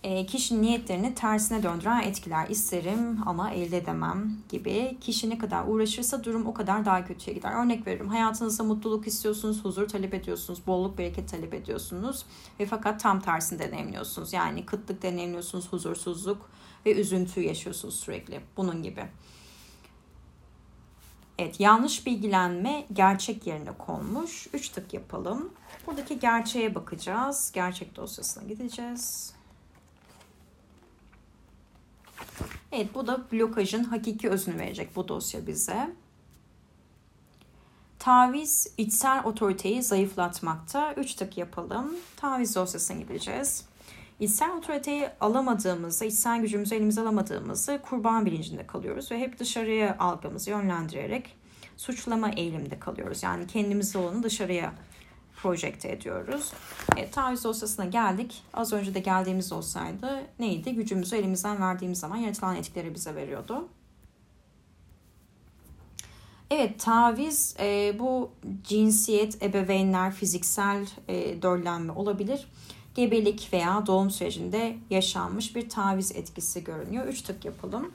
E, 0.02 0.26
kişinin 0.26 0.62
niyetlerini 0.62 1.14
tersine 1.14 1.62
döndüren 1.62 2.02
etkiler 2.02 2.48
isterim 2.48 3.18
ama 3.26 3.50
elde 3.50 3.76
edemem 3.76 4.36
gibi. 4.48 4.96
Kişi 5.00 5.30
ne 5.30 5.38
kadar 5.38 5.64
uğraşırsa 5.68 6.24
durum 6.24 6.46
o 6.46 6.54
kadar 6.54 6.84
daha 6.84 7.04
kötüye 7.04 7.36
gider. 7.36 7.64
Örnek 7.64 7.86
veriyorum 7.86 8.10
hayatınızda 8.10 8.64
mutluluk 8.64 9.06
istiyorsunuz, 9.06 9.64
huzur 9.64 9.88
talep 9.88 10.14
ediyorsunuz, 10.14 10.66
bolluk 10.66 10.98
bereket 10.98 11.28
talep 11.28 11.54
ediyorsunuz 11.54 12.26
ve 12.60 12.66
fakat 12.66 13.00
tam 13.00 13.20
tersini 13.20 13.58
deneyimliyorsunuz. 13.58 14.32
Yani 14.32 14.66
kıtlık 14.66 15.02
deneyimliyorsunuz, 15.02 15.72
huzursuzluk 15.72 16.50
ve 16.86 16.94
üzüntü 17.00 17.40
yaşıyorsunuz 17.40 17.94
sürekli 17.94 18.40
bunun 18.56 18.82
gibi. 18.82 19.04
Evet 21.38 21.60
yanlış 21.60 22.06
bilgilenme 22.06 22.86
gerçek 22.92 23.46
yerine 23.46 23.72
konmuş. 23.78 24.48
Üç 24.52 24.68
tık 24.68 24.94
yapalım. 24.94 25.52
Buradaki 25.86 26.18
gerçeğe 26.18 26.74
bakacağız. 26.74 27.50
Gerçek 27.54 27.96
dosyasına 27.96 28.44
gideceğiz. 28.44 29.34
Evet 32.72 32.94
bu 32.94 33.06
da 33.06 33.30
blokajın 33.32 33.84
hakiki 33.84 34.30
özünü 34.30 34.58
verecek 34.58 34.96
bu 34.96 35.08
dosya 35.08 35.46
bize. 35.46 35.90
Taviz 37.98 38.74
içsel 38.78 39.24
otoriteyi 39.24 39.82
zayıflatmakta. 39.82 40.94
Üç 40.94 41.14
tık 41.14 41.38
yapalım. 41.38 41.94
Taviz 42.16 42.54
dosyasına 42.56 42.96
gideceğiz. 42.98 43.64
İçsel 44.20 44.56
otoriteyi 44.56 45.08
alamadığımızda, 45.20 46.04
içsel 46.04 46.40
gücümüzü 46.40 46.74
elimize 46.74 47.00
alamadığımızda 47.00 47.82
kurban 47.82 48.26
bilincinde 48.26 48.66
kalıyoruz 48.66 49.10
ve 49.10 49.18
hep 49.18 49.38
dışarıya 49.38 49.96
algımızı 49.98 50.50
yönlendirerek 50.50 51.36
suçlama 51.76 52.30
eğilimde 52.30 52.78
kalıyoruz. 52.78 53.22
Yani 53.22 53.46
kendimiz 53.46 53.96
olanı 53.96 54.22
dışarıya 54.22 54.72
projekte 55.42 55.92
ediyoruz. 55.92 56.52
E, 56.96 57.10
taviz 57.10 57.44
dosyasına 57.44 57.84
geldik. 57.84 58.42
Az 58.54 58.72
önce 58.72 58.94
de 58.94 59.00
geldiğimiz 59.00 59.52
olsaydı 59.52 60.22
neydi? 60.38 60.74
Gücümüzü 60.74 61.16
elimizden 61.16 61.60
verdiğimiz 61.60 61.98
zaman 61.98 62.16
yaratılan 62.16 62.56
etkileri 62.56 62.94
bize 62.94 63.14
veriyordu. 63.14 63.68
Evet 66.50 66.80
taviz 66.80 67.56
e, 67.60 67.96
bu 67.98 68.30
cinsiyet, 68.64 69.42
ebeveynler, 69.42 70.12
fiziksel 70.12 70.86
e, 71.08 71.42
döllenme 71.42 71.92
olabilir. 71.92 72.48
Gebelik 72.94 73.48
veya 73.52 73.86
doğum 73.86 74.10
sürecinde 74.10 74.76
yaşanmış 74.90 75.56
bir 75.56 75.68
taviz 75.68 76.12
etkisi 76.16 76.64
görünüyor. 76.64 77.06
Üç 77.06 77.22
tık 77.22 77.44
yapalım. 77.44 77.92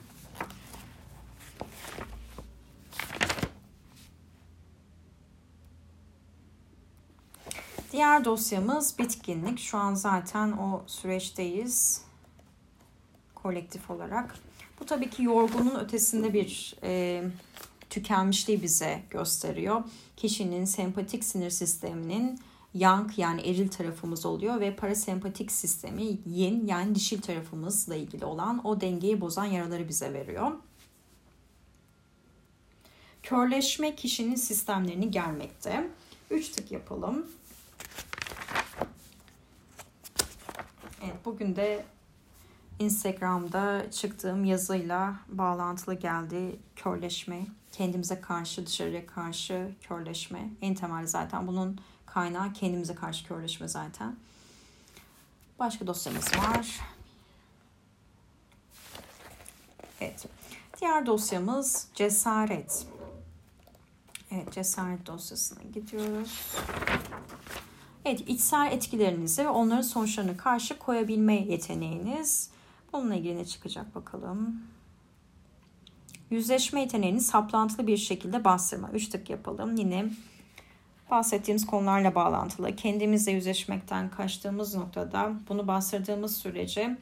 Diğer 7.92 8.24
dosyamız 8.24 8.98
bitkinlik. 8.98 9.58
Şu 9.58 9.78
an 9.78 9.94
zaten 9.94 10.52
o 10.52 10.82
süreçteyiz 10.86 12.02
kolektif 13.34 13.90
olarak. 13.90 14.36
Bu 14.80 14.86
tabii 14.86 15.10
ki 15.10 15.22
yorgunun 15.22 15.74
ötesinde 15.74 16.34
bir 16.34 16.74
e, 16.82 17.22
tükenmişliği 17.90 18.62
bize 18.62 19.02
gösteriyor. 19.10 19.82
Kişinin 20.16 20.64
sempatik 20.64 21.24
sinir 21.24 21.50
sisteminin 21.50 22.40
yang 22.74 23.18
yani 23.18 23.40
eril 23.40 23.68
tarafımız 23.68 24.26
oluyor 24.26 24.60
ve 24.60 24.76
parasempatik 24.76 25.52
sistemi 25.52 26.18
yin 26.26 26.66
yani 26.66 26.94
dişil 26.94 27.22
tarafımızla 27.22 27.94
ilgili 27.94 28.24
olan 28.24 28.66
o 28.66 28.80
dengeyi 28.80 29.20
bozan 29.20 29.44
yaraları 29.44 29.88
bize 29.88 30.12
veriyor. 30.12 30.52
Körleşme 33.22 33.96
kişinin 33.96 34.34
sistemlerini 34.34 35.10
germekte. 35.10 35.90
Üç 36.30 36.48
tık 36.48 36.72
yapalım. 36.72 37.26
Evet, 41.04 41.24
bugün 41.24 41.56
de 41.56 41.84
Instagram'da 42.78 43.90
çıktığım 43.90 44.44
yazıyla 44.44 45.14
bağlantılı 45.28 45.94
geldi 45.94 46.56
körleşme. 46.76 47.46
Kendimize 47.72 48.20
karşı, 48.20 48.66
dışarıya 48.66 49.06
karşı 49.06 49.70
körleşme. 49.88 50.50
En 50.62 50.74
temel 50.74 51.06
zaten 51.06 51.46
bunun 51.46 51.80
kaynağı 52.14 52.52
kendimize 52.52 52.94
karşı 52.94 53.26
körleşme 53.26 53.68
zaten. 53.68 54.16
Başka 55.58 55.86
dosyamız 55.86 56.24
var. 56.24 56.80
Evet. 60.00 60.26
Diğer 60.80 61.06
dosyamız 61.06 61.88
cesaret. 61.94 62.86
Evet, 64.30 64.52
cesaret 64.52 65.06
dosyasına 65.06 65.62
gidiyoruz. 65.74 66.30
Evet, 68.04 68.28
içsel 68.28 68.72
etkilerinizi 68.72 69.44
ve 69.44 69.48
onların 69.48 69.82
sonuçlarını 69.82 70.36
karşı 70.36 70.78
koyabilme 70.78 71.34
yeteneğiniz. 71.34 72.50
Bununla 72.92 73.14
ilgili 73.14 73.36
ne 73.36 73.44
çıkacak 73.44 73.94
bakalım. 73.94 74.62
Yüzleşme 76.30 76.80
yeteneğini 76.80 77.20
saplantılı 77.20 77.86
bir 77.86 77.96
şekilde 77.96 78.44
bastırma. 78.44 78.90
Üç 78.90 79.08
tık 79.08 79.30
yapalım. 79.30 79.76
Yine 79.76 80.10
bahsettiğimiz 81.10 81.66
konularla 81.66 82.14
bağlantılı. 82.14 82.76
Kendimizle 82.76 83.32
yüzleşmekten 83.32 84.10
kaçtığımız 84.10 84.74
noktada 84.74 85.32
bunu 85.48 85.68
bastırdığımız 85.68 86.36
sürece 86.36 86.96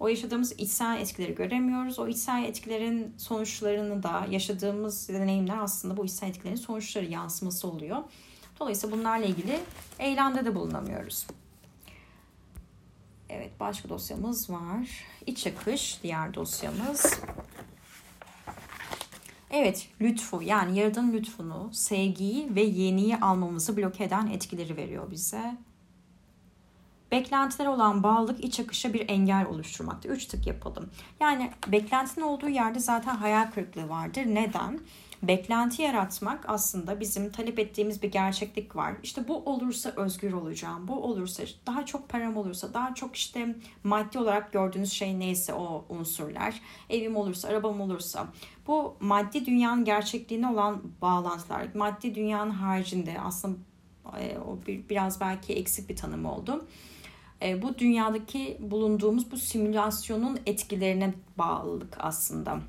o 0.00 0.08
yaşadığımız 0.08 0.52
içsel 0.52 1.00
etkileri 1.00 1.34
göremiyoruz. 1.34 1.98
O 1.98 2.08
içsel 2.08 2.44
etkilerin 2.44 3.14
sonuçlarını 3.18 4.02
da 4.02 4.26
yaşadığımız 4.30 5.08
deneyimler 5.08 5.58
aslında 5.58 5.96
bu 5.96 6.04
içsel 6.04 6.28
etkilerin 6.28 6.56
sonuçları 6.56 7.04
yansıması 7.04 7.68
oluyor. 7.68 7.96
Dolayısıyla 8.60 8.98
bunlarla 8.98 9.26
ilgili 9.26 9.60
eylemde 9.98 10.44
de 10.44 10.54
bulunamıyoruz. 10.54 11.26
Evet 13.28 13.50
başka 13.60 13.88
dosyamız 13.88 14.50
var. 14.50 14.88
İç 15.26 15.46
akış 15.46 15.98
diğer 16.02 16.34
dosyamız. 16.34 17.20
Evet 19.52 19.88
lütfu 20.00 20.42
yani 20.42 20.78
yaradanın 20.78 21.12
lütfunu, 21.12 21.68
sevgiyi 21.72 22.54
ve 22.54 22.62
yeniyi 22.62 23.16
almamızı 23.16 23.76
bloke 23.76 24.04
eden 24.04 24.26
etkileri 24.26 24.76
veriyor 24.76 25.10
bize. 25.10 25.56
Beklentiler 27.10 27.66
olan 27.66 28.02
bağlılık 28.02 28.44
iç 28.44 28.60
akışa 28.60 28.92
bir 28.92 29.08
engel 29.08 29.46
oluşturmakta. 29.46 30.08
Üç 30.08 30.26
tık 30.26 30.46
yapalım. 30.46 30.90
Yani 31.20 31.50
beklentinin 31.68 32.24
olduğu 32.24 32.48
yerde 32.48 32.80
zaten 32.80 33.16
hayal 33.16 33.50
kırıklığı 33.50 33.88
vardır. 33.88 34.22
Neden? 34.26 34.80
Beklenti 35.22 35.82
yaratmak 35.82 36.44
aslında 36.48 37.00
bizim 37.00 37.30
talep 37.30 37.58
ettiğimiz 37.58 38.02
bir 38.02 38.10
gerçeklik 38.10 38.76
var. 38.76 38.94
İşte 39.02 39.28
bu 39.28 39.36
olursa 39.36 39.92
özgür 39.96 40.32
olacağım. 40.32 40.88
Bu 40.88 41.04
olursa 41.04 41.42
daha 41.66 41.86
çok 41.86 42.08
param 42.08 42.36
olursa, 42.36 42.74
daha 42.74 42.94
çok 42.94 43.16
işte 43.16 43.56
maddi 43.84 44.18
olarak 44.18 44.52
gördüğünüz 44.52 44.92
şey 44.92 45.18
neyse 45.18 45.54
o 45.54 45.84
unsurlar. 45.88 46.60
Evim 46.90 47.16
olursa, 47.16 47.48
arabam 47.48 47.80
olursa. 47.80 48.26
Bu 48.66 48.96
maddi 49.00 49.46
dünyanın 49.46 49.84
gerçekliğine 49.84 50.48
olan 50.48 50.82
bağlantılar. 51.02 51.66
Maddi 51.74 52.14
dünyanın 52.14 52.50
haricinde 52.50 53.20
aslında 53.20 53.58
e, 54.20 54.38
o 54.38 54.58
bir, 54.66 54.88
biraz 54.88 55.20
belki 55.20 55.52
eksik 55.52 55.88
bir 55.88 55.96
tanım 55.96 56.26
oldu 56.26 56.64
e, 57.42 57.62
bu 57.62 57.78
dünyadaki 57.78 58.58
bulunduğumuz 58.60 59.32
bu 59.32 59.36
simülasyonun 59.36 60.40
etkilerine 60.46 61.14
bağlılık 61.38 61.96
aslında. 61.98 62.60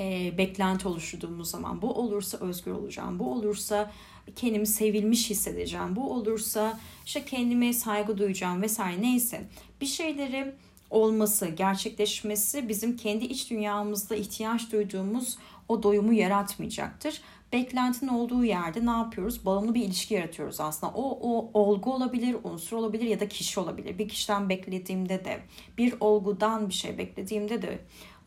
E, 0.00 0.38
beklenti 0.38 0.88
oluşturduğumuz 0.88 1.50
zaman 1.50 1.82
bu 1.82 1.94
olursa 1.94 2.38
özgür 2.38 2.72
olacağım, 2.72 3.18
bu 3.18 3.32
olursa 3.32 3.92
kendimi 4.36 4.66
sevilmiş 4.66 5.30
hissedeceğim, 5.30 5.96
bu 5.96 6.12
olursa 6.12 6.80
işte 7.06 7.24
kendime 7.24 7.72
saygı 7.72 8.18
duyacağım 8.18 8.62
vesaire 8.62 9.02
neyse 9.02 9.48
bir 9.80 9.86
şeyleri 9.86 10.54
olması, 10.90 11.46
gerçekleşmesi 11.46 12.68
bizim 12.68 12.96
kendi 12.96 13.24
iç 13.24 13.50
dünyamızda 13.50 14.14
ihtiyaç 14.14 14.72
duyduğumuz 14.72 15.38
o 15.68 15.82
doyumu 15.82 16.12
yaratmayacaktır 16.12 17.22
beklentinin 17.52 18.10
olduğu 18.10 18.44
yerde 18.44 18.86
ne 18.86 18.90
yapıyoruz? 18.90 19.46
Bağımlı 19.46 19.74
bir 19.74 19.82
ilişki 19.82 20.14
yaratıyoruz 20.14 20.60
aslında. 20.60 20.92
O, 20.92 21.18
o 21.22 21.50
olgu 21.54 21.94
olabilir, 21.94 22.36
unsur 22.44 22.76
olabilir 22.76 23.04
ya 23.04 23.20
da 23.20 23.28
kişi 23.28 23.60
olabilir. 23.60 23.98
Bir 23.98 24.08
kişiden 24.08 24.48
beklediğimde 24.48 25.24
de, 25.24 25.40
bir 25.78 25.94
olgudan 26.00 26.68
bir 26.68 26.74
şey 26.74 26.98
beklediğimde 26.98 27.62
de 27.62 27.78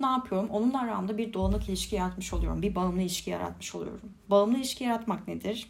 ne 0.03 0.07
yapıyorum? 0.07 0.49
Onunla 0.49 0.81
aramda 0.81 1.17
bir 1.17 1.33
dolanık 1.33 1.69
ilişki 1.69 1.95
yaratmış 1.95 2.33
oluyorum. 2.33 2.61
Bir 2.61 2.75
bağımlı 2.75 3.01
ilişki 3.01 3.29
yaratmış 3.29 3.75
oluyorum. 3.75 4.09
Bağımlı 4.29 4.57
ilişki 4.57 4.83
yaratmak 4.83 5.27
nedir? 5.27 5.69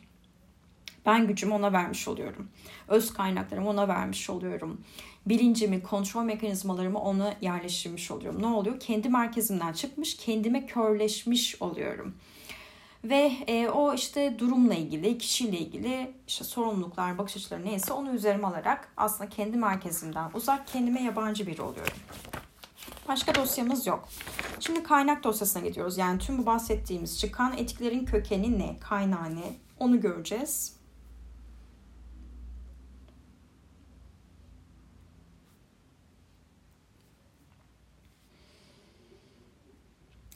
Ben 1.06 1.28
gücümü 1.28 1.54
ona 1.54 1.74
vermiş 1.74 2.08
oluyorum. 2.08 2.50
Öz 2.88 3.14
kaynaklarımı 3.14 3.70
ona 3.70 3.88
vermiş 3.88 4.30
oluyorum. 4.30 4.82
Bilincimi, 5.26 5.84
kontrol 5.84 6.24
mekanizmalarımı 6.24 7.00
ona 7.00 7.34
yerleştirmiş 7.42 8.12
oluyorum. 8.12 8.42
Ne 8.42 8.48
oluyor? 8.48 8.80
Kendi 8.80 9.10
merkezimden 9.10 9.74
çıkmış, 9.74 10.18
kendime 10.18 10.66
körleşmiş 10.66 11.62
oluyorum. 11.62 12.16
Ve 13.04 13.32
e, 13.48 13.68
o 13.68 13.94
işte 13.94 14.40
durumla 14.40 14.74
ilgili, 14.74 15.18
kişiyle 15.18 15.58
ilgili 15.58 16.12
işte 16.28 16.44
sorumluluklar, 16.44 17.18
bakış 17.18 17.38
açıları 17.38 17.66
neyse 17.66 17.94
onu 17.94 18.14
üzerime 18.14 18.48
alarak 18.48 18.92
aslında 18.98 19.30
kendi 19.30 19.58
merkezimden 19.58 20.32
uzak, 20.34 20.68
kendime 20.68 21.04
yabancı 21.04 21.48
biri 21.48 21.62
oluyorum. 21.62 21.98
Başka 23.08 23.36
dosyamız 23.36 23.88
yok. 23.88 24.10
Şimdi 24.60 24.84
kaynak 24.84 25.24
dosyasına 25.24 25.68
gidiyoruz. 25.68 25.98
Yani 25.98 26.20
tüm 26.20 26.38
bu 26.38 26.46
bahsettiğimiz 26.46 27.20
çıkan 27.20 27.58
etkilerin 27.58 28.06
kökeni 28.06 28.60
ne, 28.60 28.80
kaynağı 28.80 29.36
ne 29.36 29.54
onu 29.80 30.02
göreceğiz. 30.02 30.76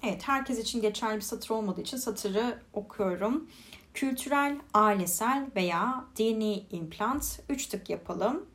Evet, 0.04 0.28
herkes 0.28 0.60
için 0.60 0.82
geçerli 0.82 1.16
bir 1.16 1.22
satır 1.22 1.50
olmadığı 1.50 1.82
için 1.82 1.98
satırı 1.98 2.60
okuyorum. 2.74 3.50
Kültürel, 3.94 4.60
ailesel 4.74 5.48
veya 5.56 6.06
dini 6.16 6.66
implant 6.72 7.40
3 7.50 7.68
tık 7.68 7.90
yapalım. 7.90 8.46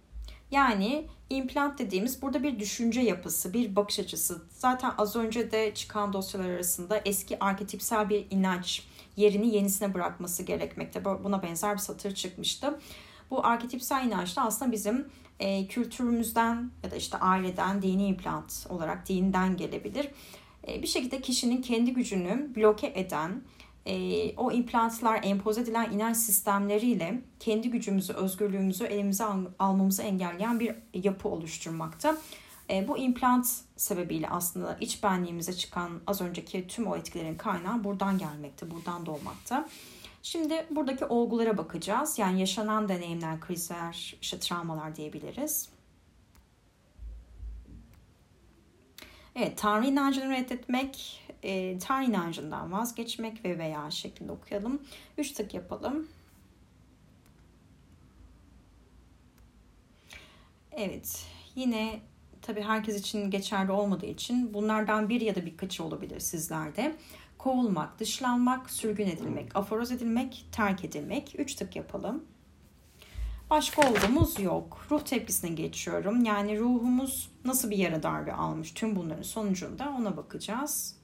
Yani 0.52 1.06
implant 1.30 1.78
dediğimiz 1.78 2.22
burada 2.22 2.42
bir 2.42 2.58
düşünce 2.58 3.00
yapısı, 3.00 3.52
bir 3.52 3.76
bakış 3.76 3.98
açısı. 3.98 4.42
Zaten 4.50 4.92
az 4.98 5.16
önce 5.16 5.50
de 5.50 5.74
çıkan 5.74 6.12
dosyalar 6.12 6.48
arasında 6.48 7.00
eski 7.04 7.44
arketipsel 7.44 8.08
bir 8.08 8.26
inanç 8.30 8.82
yerini 9.16 9.54
yenisine 9.54 9.94
bırakması 9.94 10.42
gerekmekte. 10.42 11.04
Buna 11.04 11.42
benzer 11.42 11.74
bir 11.74 11.78
satır 11.78 12.14
çıkmıştı. 12.14 12.78
Bu 13.30 13.46
arketipsel 13.46 14.06
inanç 14.06 14.36
da 14.36 14.42
aslında 14.42 14.72
bizim 14.72 15.06
e, 15.40 15.66
kültürümüzden 15.66 16.70
ya 16.84 16.90
da 16.90 16.96
işte 16.96 17.18
aileden, 17.18 17.82
dini 17.82 18.06
implant 18.06 18.66
olarak 18.68 19.08
dinden 19.08 19.56
gelebilir. 19.56 20.08
E, 20.68 20.82
bir 20.82 20.86
şekilde 20.86 21.20
kişinin 21.20 21.62
kendi 21.62 21.92
gücünü 21.92 22.50
bloke 22.56 22.92
eden, 22.94 23.42
e, 23.86 24.36
o 24.36 24.52
implantlar 24.52 25.20
empoze 25.22 25.60
edilen 25.60 25.92
inanç 25.92 26.16
sistemleriyle 26.16 27.22
kendi 27.40 27.70
gücümüzü, 27.70 28.12
özgürlüğümüzü 28.12 28.84
elimize 28.84 29.24
almamızı 29.58 30.02
engelleyen 30.02 30.60
bir 30.60 30.74
yapı 30.94 31.28
oluşturmakta. 31.28 32.16
E, 32.70 32.88
bu 32.88 32.98
implant 32.98 33.46
sebebiyle 33.76 34.28
aslında 34.28 34.76
iç 34.80 35.02
benliğimize 35.02 35.52
çıkan 35.52 36.00
az 36.06 36.20
önceki 36.20 36.66
tüm 36.66 36.86
o 36.86 36.96
etkilerin 36.96 37.36
kaynağı 37.36 37.84
buradan 37.84 38.18
gelmekte, 38.18 38.70
buradan 38.70 39.06
doğmakta. 39.06 39.68
Şimdi 40.22 40.66
buradaki 40.70 41.04
olgulara 41.04 41.58
bakacağız. 41.58 42.18
Yani 42.18 42.40
yaşanan 42.40 42.88
deneyimler, 42.88 43.40
krizler, 43.40 44.16
işte 44.20 44.38
travmalar 44.38 44.96
diyebiliriz. 44.96 45.68
Evet, 49.36 49.58
Tanrı 49.58 49.86
inancını 49.86 50.30
reddetmek, 50.30 51.21
e, 51.42 51.78
Tanrı 51.78 52.04
inancından 52.04 52.72
vazgeçmek 52.72 53.44
ve 53.44 53.58
veya 53.58 53.90
şeklinde 53.90 54.32
okuyalım. 54.32 54.82
Üç 55.18 55.32
tık 55.32 55.54
yapalım. 55.54 56.08
Evet, 60.72 61.26
yine 61.54 62.00
tabii 62.42 62.62
herkes 62.62 63.00
için 63.00 63.30
geçerli 63.30 63.72
olmadığı 63.72 64.06
için 64.06 64.54
bunlardan 64.54 65.08
bir 65.08 65.20
ya 65.20 65.34
da 65.34 65.46
birkaçı 65.46 65.84
olabilir 65.84 66.20
sizlerde. 66.20 66.96
Kovulmak, 67.38 67.98
dışlanmak, 67.98 68.70
sürgün 68.70 69.06
edilmek, 69.06 69.56
aforoz 69.56 69.92
edilmek, 69.92 70.46
terk 70.52 70.84
edilmek. 70.84 71.34
Üç 71.38 71.54
tık 71.54 71.76
yapalım. 71.76 72.24
Başka 73.50 73.90
olgumuz 73.90 74.40
yok. 74.40 74.86
Ruh 74.90 75.00
tepkisine 75.00 75.50
geçiyorum. 75.50 76.24
Yani 76.24 76.58
ruhumuz 76.58 77.30
nasıl 77.44 77.70
bir 77.70 77.76
yara 77.76 78.02
darbe 78.02 78.32
almış 78.32 78.72
tüm 78.72 78.96
bunların 78.96 79.22
sonucunda 79.22 79.94
ona 79.98 80.16
bakacağız. 80.16 81.01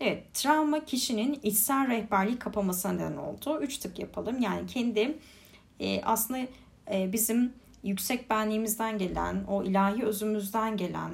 Evet, 0.00 0.34
travma 0.34 0.84
kişinin 0.84 1.40
içsel 1.42 1.88
rehberliği 1.88 2.38
kapamasına 2.38 2.92
neden 2.92 3.16
oldu. 3.16 3.60
Üç 3.60 3.78
tık 3.78 3.98
yapalım. 3.98 4.40
Yani 4.40 4.66
kendi 4.66 5.18
e, 5.80 6.02
aslında 6.02 6.38
e, 6.92 7.12
bizim 7.12 7.52
yüksek 7.82 8.30
benliğimizden 8.30 8.98
gelen, 8.98 9.44
o 9.48 9.64
ilahi 9.64 10.04
özümüzden 10.04 10.76
gelen, 10.76 11.10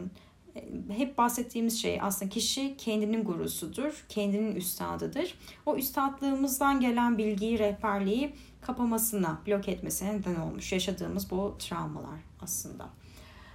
e, 0.56 0.64
hep 0.96 1.18
bahsettiğimiz 1.18 1.82
şey 1.82 1.98
aslında 2.02 2.30
kişi 2.30 2.76
kendinin 2.76 3.24
gurusudur, 3.24 4.04
kendinin 4.08 4.56
üstadıdır. 4.56 5.34
O 5.66 5.76
üstadlığımızdan 5.76 6.80
gelen 6.80 7.18
bilgiyi, 7.18 7.58
rehberliği 7.58 8.32
kapamasına, 8.60 9.38
blok 9.46 9.68
etmesine 9.68 10.12
neden 10.12 10.34
olmuş 10.34 10.72
yaşadığımız 10.72 11.30
bu 11.30 11.56
travmalar 11.58 12.20
aslında. 12.40 12.88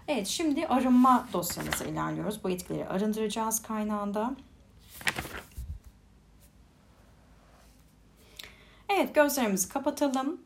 Evet 0.08 0.28
şimdi 0.28 0.68
arınma 0.68 1.28
dosyamıza 1.34 1.86
ilerliyoruz. 1.86 2.44
Bu 2.44 2.50
etkileri 2.50 2.88
arındıracağız 2.88 3.62
kaynağında. 3.62 4.36
Evet 8.90 9.16
gözlerimizi 9.16 9.70
kapatalım. 9.70 10.42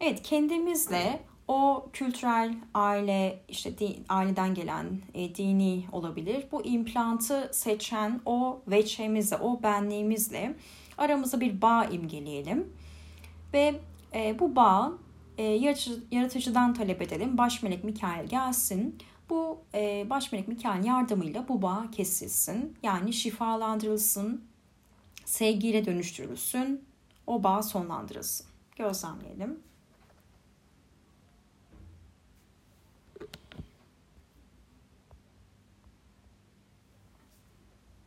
Evet 0.00 0.22
kendimizle 0.22 1.20
o 1.48 1.88
kültürel 1.92 2.54
aile 2.74 3.42
işte 3.48 3.78
di, 3.78 3.96
aileden 4.08 4.54
gelen 4.54 4.86
e, 5.14 5.34
dini 5.34 5.84
olabilir. 5.92 6.46
Bu 6.52 6.64
implantı 6.64 7.50
seçen 7.52 8.20
o 8.26 8.62
veçemizle, 8.68 9.36
o 9.36 9.62
benliğimizle 9.62 10.56
aramıza 10.98 11.40
bir 11.40 11.62
bağ 11.62 11.84
imgeleyelim. 11.84 12.72
Ve 13.52 13.80
e, 14.14 14.38
bu 14.38 14.56
bağ 14.56 14.92
e, 15.38 15.42
yaratıcı, 15.42 16.00
yaratıcıdan 16.10 16.74
talep 16.74 17.02
edelim. 17.02 17.38
Baş 17.38 17.62
melek 17.62 17.84
Mikail 17.84 18.26
gelsin. 18.26 18.98
Bu 19.30 19.64
e, 19.74 20.06
baş 20.10 20.32
melek 20.32 20.48
Mikail 20.48 20.84
yardımıyla 20.84 21.48
bu 21.48 21.62
bağ 21.62 21.90
kesilsin. 21.92 22.78
Yani 22.82 23.12
şifalandırılsın, 23.12 24.44
sevgiyle 25.24 25.84
dönüştürülsün, 25.84 26.84
o 27.26 27.42
bağ 27.42 27.62
sonlandırılsın. 27.62 28.46
Gözlemleyelim. 28.76 29.60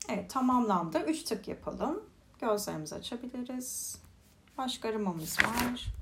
Evet 0.09 0.29
tamamlandı. 0.29 0.99
3 1.07 1.23
tık 1.23 1.47
yapalım. 1.47 2.03
Gözlerimizi 2.39 2.95
açabiliriz. 2.95 3.97
Başka 4.57 4.89
arımamız 4.89 5.37
var. 5.39 5.93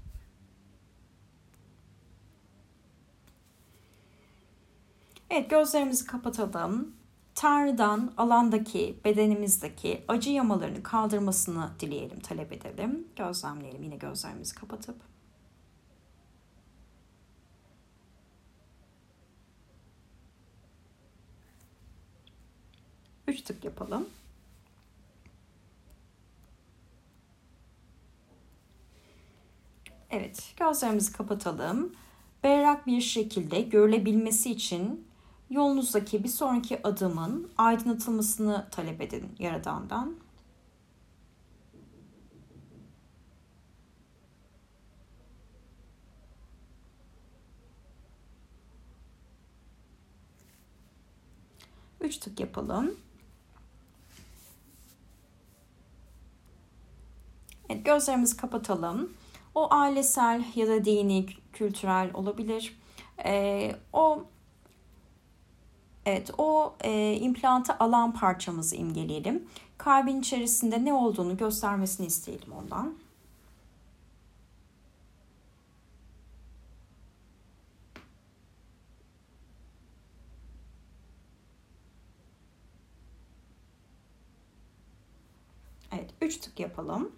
Evet 5.34 5.50
gözlerimizi 5.50 6.06
kapatalım. 6.06 6.96
Tanrı'dan 7.36 8.14
alandaki, 8.18 9.00
bedenimizdeki 9.06 10.04
acı 10.08 10.30
yamalarını 10.30 10.84
kaldırmasını 10.84 11.70
dileyelim, 11.80 12.20
talep 12.20 12.52
edelim. 12.52 13.08
Gözlemleyelim 13.16 13.84
yine 13.84 13.96
gözlerimizi 13.96 14.56
kapatıp. 14.56 14.96
Üç 23.28 23.42
tık 23.42 23.66
yapalım. 23.66 24.10
Evet, 30.10 30.54
gözlerimizi 30.58 31.14
kapatalım. 31.14 31.96
Berrak 32.44 32.88
bir 32.88 33.02
şekilde 33.02 33.62
görülebilmesi 33.62 34.52
için 34.52 35.11
yolunuzdaki 35.52 36.24
bir 36.24 36.30
sonraki 36.30 36.88
adımın 36.88 37.52
aydınlatılmasını 37.58 38.68
talep 38.72 39.02
edin 39.02 39.36
Yaradan'dan. 39.40 40.16
Üç 52.02 52.18
tık 52.18 52.40
yapalım. 52.40 52.96
Evet, 57.70 57.86
gözlerimizi 57.86 58.38
kapatalım. 58.38 59.14
O 59.56 59.74
ailesel 59.74 60.44
ya 60.56 60.68
da 60.68 60.86
dini, 60.86 61.26
kültürel 61.54 62.12
olabilir. 62.14 62.78
Ee, 63.26 63.76
o 63.94 64.26
Evet, 66.06 66.32
o 66.38 66.76
e, 66.84 67.18
implantı 67.22 67.74
alan 67.80 68.14
parçamızı 68.14 68.76
imgeleyelim. 68.76 69.48
Kalbin 69.78 70.20
içerisinde 70.20 70.86
ne 70.86 70.94
olduğunu 70.94 71.38
göstermesini 71.38 72.08
isteyelim 72.08 72.52
ondan. 72.52 72.94
Evet, 85.92 86.10
üç 86.22 86.38
tık 86.38 86.60
yapalım. 86.60 87.12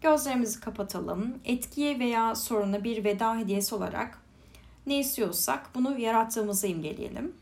Gözlerimizi 0.00 0.60
kapatalım. 0.60 1.38
Etkiye 1.44 1.98
veya 1.98 2.34
soruna 2.34 2.84
bir 2.84 3.04
veda 3.04 3.36
hediyesi 3.36 3.74
olarak 3.74 4.19
ne 4.90 4.98
istiyorsak 4.98 5.74
bunu 5.74 5.98
yarattığımızı 5.98 6.66
imgeleyelim. 6.66 7.34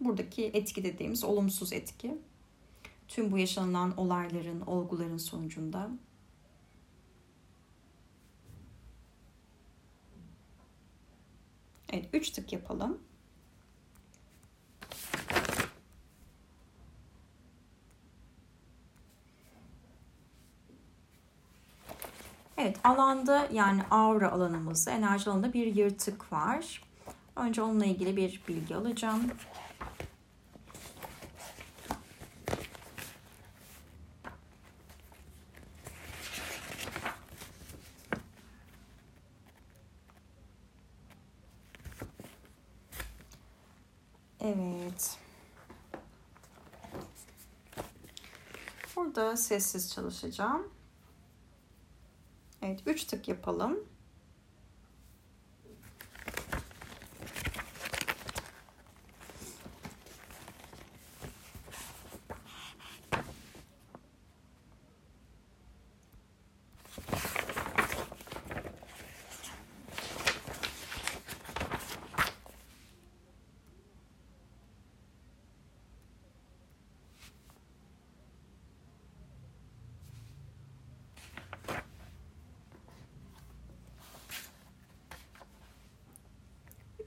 Buradaki 0.00 0.44
etki 0.44 0.84
dediğimiz 0.84 1.24
olumsuz 1.24 1.72
etki. 1.72 2.18
Tüm 3.08 3.32
bu 3.32 3.38
yaşanılan 3.38 3.96
olayların, 3.96 4.60
olguların 4.60 5.16
sonucunda 5.16 5.90
Evet, 11.92 12.08
üç 12.12 12.30
tık 12.30 12.52
yapalım. 12.52 12.98
Alanda 22.84 23.48
yani 23.52 23.82
aura 23.90 24.32
alanımızda 24.32 24.90
enerji 24.90 25.30
alanında 25.30 25.52
bir 25.52 25.66
yırtık 25.74 26.32
var. 26.32 26.82
Önce 27.36 27.62
onunla 27.62 27.84
ilgili 27.84 28.16
bir 28.16 28.42
bilgi 28.48 28.76
alacağım. 28.76 29.30
Evet. 44.40 45.18
Burada 48.96 49.36
sessiz 49.36 49.92
çalışacağım. 49.92 50.72
Evet 52.64 52.80
3 52.86 53.04
tık 53.04 53.28
yapalım. 53.28 53.78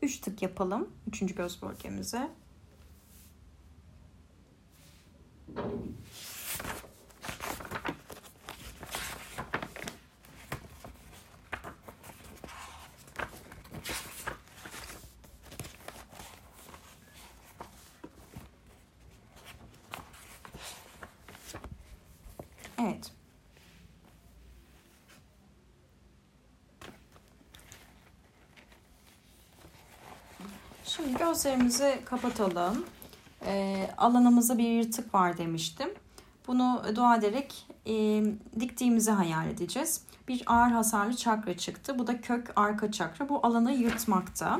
Üç 0.01 0.17
tık 0.19 0.41
yapalım. 0.41 0.89
Üçüncü 1.07 1.35
göz 1.35 1.61
bölgemize. 1.61 2.29
Evet. 22.81 23.11
Şimdi 30.85 30.96
gözlerimizi 31.13 31.99
kapatalım. 32.05 32.85
E, 33.45 33.87
alanımızda 33.97 34.57
bir 34.57 34.69
yırtık 34.69 35.13
var 35.13 35.37
demiştim. 35.37 35.89
Bunu 36.47 36.81
dua 36.95 37.15
ederek 37.15 37.67
e, 37.85 38.23
diktiğimizi 38.59 39.11
hayal 39.11 39.47
edeceğiz. 39.47 40.01
Bir 40.27 40.43
ağır 40.47 40.71
hasarlı 40.71 41.15
çakra 41.15 41.57
çıktı. 41.57 41.99
Bu 41.99 42.07
da 42.07 42.21
kök 42.21 42.53
arka 42.55 42.91
çakra. 42.91 43.29
Bu 43.29 43.45
alanı 43.45 43.71
yırtmakta. 43.71 44.59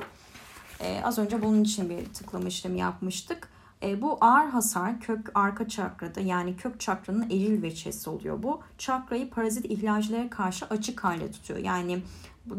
E, 0.80 1.02
az 1.04 1.18
önce 1.18 1.44
bunun 1.44 1.64
için 1.64 1.90
bir 1.90 2.06
tıklama 2.06 2.48
işlemi 2.48 2.80
yapmıştık. 2.80 3.50
E, 3.84 4.02
bu 4.02 4.18
ağır 4.22 4.50
hasar 4.50 5.00
kök 5.00 5.32
arka 5.36 5.68
çakrada 5.68 6.20
yani 6.22 6.58
kök 6.58 6.80
çakranın 6.80 7.30
eril 7.30 7.62
veçesi 7.62 8.10
oluyor 8.10 8.44
bu. 8.44 8.62
Çakrayı 8.78 9.30
parazit 9.30 9.66
ihlalcilere 9.66 10.30
karşı 10.30 10.66
açık 10.66 11.04
hale 11.04 11.32
tutuyor. 11.32 11.60
Yani 11.60 12.02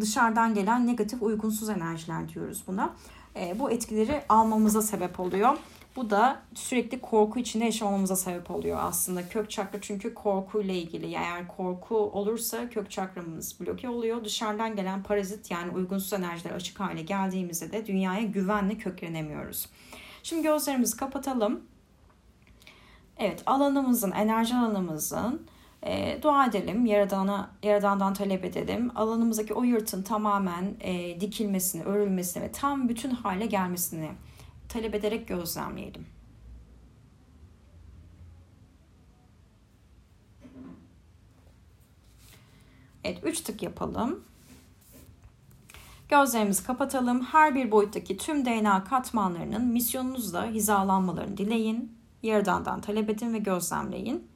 dışarıdan 0.01 0.55
gelen 0.55 0.87
negatif 0.87 1.22
uygunsuz 1.22 1.68
enerjiler 1.68 2.29
diyoruz 2.29 2.62
buna. 2.66 2.94
E, 3.38 3.59
bu 3.59 3.70
etkileri 3.70 4.22
almamıza 4.29 4.83
sebep 4.83 5.20
oluyor. 5.20 5.57
Bu 5.96 6.11
da 6.11 6.42
sürekli 6.55 7.01
korku 7.01 7.38
içinde 7.38 7.64
yaşamamıza 7.64 8.16
sebep 8.16 8.51
oluyor 8.51 8.79
aslında. 8.81 9.29
Kök 9.29 9.51
çakra 9.51 9.79
çünkü 9.81 10.14
korkuyla 10.14 10.74
ilgili. 10.74 11.07
Eğer 11.07 11.48
korku 11.48 11.96
olursa 11.96 12.70
kök 12.70 12.90
çakramız 12.90 13.61
bloke 13.61 13.88
oluyor. 13.88 14.24
Dışarıdan 14.24 14.77
gelen 14.77 15.03
parazit 15.03 15.51
yani 15.51 15.70
uygunsuz 15.72 16.12
enerjiler 16.12 16.51
açık 16.51 16.81
hale 16.81 17.03
geldiğimizde 17.03 17.72
de 17.72 17.87
dünyaya 17.87 18.22
güvenle 18.22 18.79
köklenemiyoruz. 18.79 19.68
Şimdi 20.22 20.42
gözlerimizi 20.42 20.96
kapatalım. 20.96 21.61
Evet 23.18 23.42
alanımızın, 23.46 24.11
enerji 24.11 24.55
alanımızın 24.55 25.46
e, 25.83 26.23
dua 26.23 26.47
edelim, 26.47 26.87
Yaradan'a, 26.87 27.51
Yaradan'dan 27.62 28.14
talep 28.14 28.45
edelim. 28.45 28.91
Alanımızdaki 28.95 29.55
o 29.55 29.62
yırtın 29.62 30.03
tamamen 30.03 30.75
e, 30.81 31.21
dikilmesini, 31.21 31.83
örülmesini 31.83 32.43
ve 32.43 32.53
tam 32.53 32.88
bütün 32.88 33.11
hale 33.11 33.47
gelmesini 33.47 34.11
talep 34.69 34.95
ederek 34.95 35.29
gözlemleyelim. 35.29 36.07
Evet, 43.05 43.19
üç 43.25 43.41
tık 43.41 43.62
yapalım. 43.62 44.25
Gözlerimizi 46.09 46.64
kapatalım. 46.64 47.23
Her 47.23 47.55
bir 47.55 47.71
boyuttaki 47.71 48.17
tüm 48.17 48.45
DNA 48.45 48.85
katmanlarının 48.85 49.64
misyonunuzla 49.64 50.47
hizalanmalarını 50.47 51.37
dileyin. 51.37 51.99
Yaradan'dan 52.23 52.81
talep 52.81 53.11
edin 53.11 53.35
ve 53.35 53.38
gözlemleyin. 53.38 54.29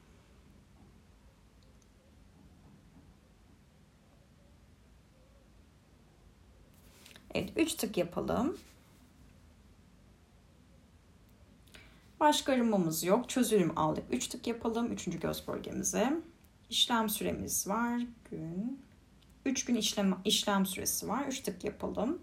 Evet 7.35 7.53
3 7.57 7.75
tık 7.75 7.97
yapalım. 7.97 8.59
Başka 12.21 12.53
arınmamız 12.53 13.05
yok. 13.05 13.29
Çözülüm 13.29 13.79
aldık. 13.79 14.05
3 14.11 14.27
tık 14.27 14.47
yapalım. 14.47 14.93
3. 14.93 15.05
göz 15.21 15.49
bölgemize. 15.49 16.13
İşlem 16.71 17.09
süremiz 17.09 17.69
var. 17.69 18.03
Gün. 18.31 18.81
3 19.47 19.65
gün 19.65 19.75
işlem, 19.75 20.15
işlem 20.25 20.67
süresi 20.67 21.09
var. 21.09 21.25
3 21.29 21.41
tık 21.41 21.65
yapalım. 21.65 22.19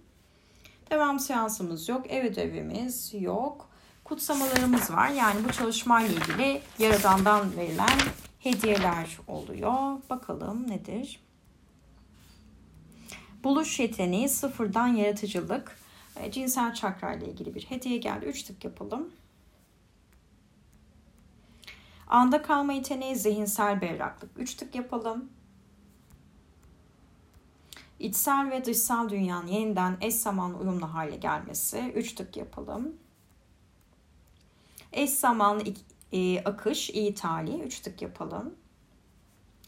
Devam 0.92 1.20
seansımız 1.20 1.90
yok. 1.90 2.12
Ev 2.12 2.26
ödevimiz 2.26 3.14
yok. 3.14 3.70
Kutsamalarımız 4.04 4.92
var. 4.92 5.10
Yani 5.10 5.44
bu 5.48 5.52
çalışmayla 5.52 6.10
ilgili 6.10 6.62
Yaradan'dan 6.80 7.58
verilen 7.58 8.00
hediyeler 8.40 9.18
oluyor. 9.28 9.98
Bakalım 10.10 10.70
nedir? 10.70 11.20
Buluş 13.44 13.80
yeteneği, 13.80 14.30
sıfırdan 14.30 14.88
yaratıcılık, 14.88 15.78
e, 16.16 16.32
cinsel 16.32 16.74
çakra 16.74 17.14
ile 17.14 17.26
ilgili 17.26 17.56
bir 17.56 17.62
hediye 17.62 17.98
geldi. 17.98 18.26
Üç 18.26 18.44
tık 18.44 18.66
yapalım. 18.66 19.10
Anda 22.08 22.42
kalma 22.42 22.74
yeteneği, 22.74 23.16
zihinsel 23.16 23.82
berraklık. 23.82 24.32
Üç 24.38 24.54
tık 24.54 24.76
yapalım. 24.76 25.30
İçsel 28.00 28.52
ve 28.52 28.66
dışsal 28.66 29.10
dünyanın 29.10 29.48
yeniden 29.48 29.98
eş 30.02 30.14
zamanlı 30.14 30.58
uyumlu 30.58 30.94
hale 30.94 31.16
gelmesi. 31.16 31.94
Üç 31.96 32.14
tık 32.14 32.38
yapalım. 32.38 32.96
Eş 34.94 35.10
zamanlı 35.10 35.64
e, 36.12 36.44
akış, 36.44 36.90
iyi 36.90 37.14
tali. 37.14 37.62
Üç 37.62 37.80
tık 37.80 38.02
yapalım. 38.02 38.56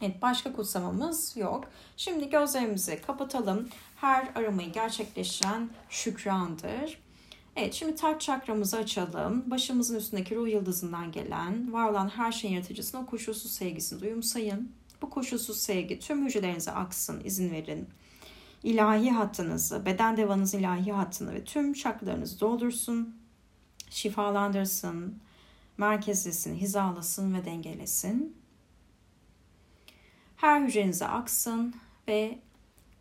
Evet 0.02 0.22
başka 0.22 0.52
kutsamamız 0.52 1.36
yok. 1.36 1.64
Şimdi 1.96 2.30
gözlerimizi 2.30 3.00
kapatalım. 3.06 3.68
Her 3.96 4.28
aramayı 4.34 4.72
gerçekleştiren 4.72 5.70
şükrandır. 5.90 6.98
Evet 7.56 7.74
şimdi 7.74 7.94
taç 7.94 8.22
çakramızı 8.22 8.76
açalım. 8.76 9.50
Başımızın 9.50 9.96
üstündeki 9.96 10.36
ruh 10.36 10.48
yıldızından 10.48 11.12
gelen, 11.12 11.72
var 11.72 11.90
olan 11.90 12.08
her 12.08 12.32
şeyin 12.32 12.54
yaratıcısına 12.54 13.06
koşulsuz 13.06 13.52
sevgisini 13.52 14.00
duyumsayın. 14.00 14.72
Bu 15.02 15.10
koşulsuz 15.10 15.58
sevgi 15.60 15.98
tüm 15.98 16.26
hücrelerinize 16.26 16.72
aksın, 16.72 17.22
izin 17.24 17.50
verin. 17.50 17.88
İlahi 18.62 19.10
hattınızı, 19.10 19.86
beden 19.86 20.16
devanızın 20.16 20.58
ilahi 20.58 20.92
hattını 20.92 21.34
ve 21.34 21.44
tüm 21.44 21.72
çakralarınızı 21.72 22.40
doldursun, 22.40 23.16
şifalandırsın, 23.90 25.18
merkezlesin, 25.78 26.54
hizalasın 26.54 27.34
ve 27.34 27.44
dengelesin. 27.44 28.41
Her 30.42 30.60
hücrenize 30.60 31.06
aksın 31.06 31.74
ve 32.08 32.38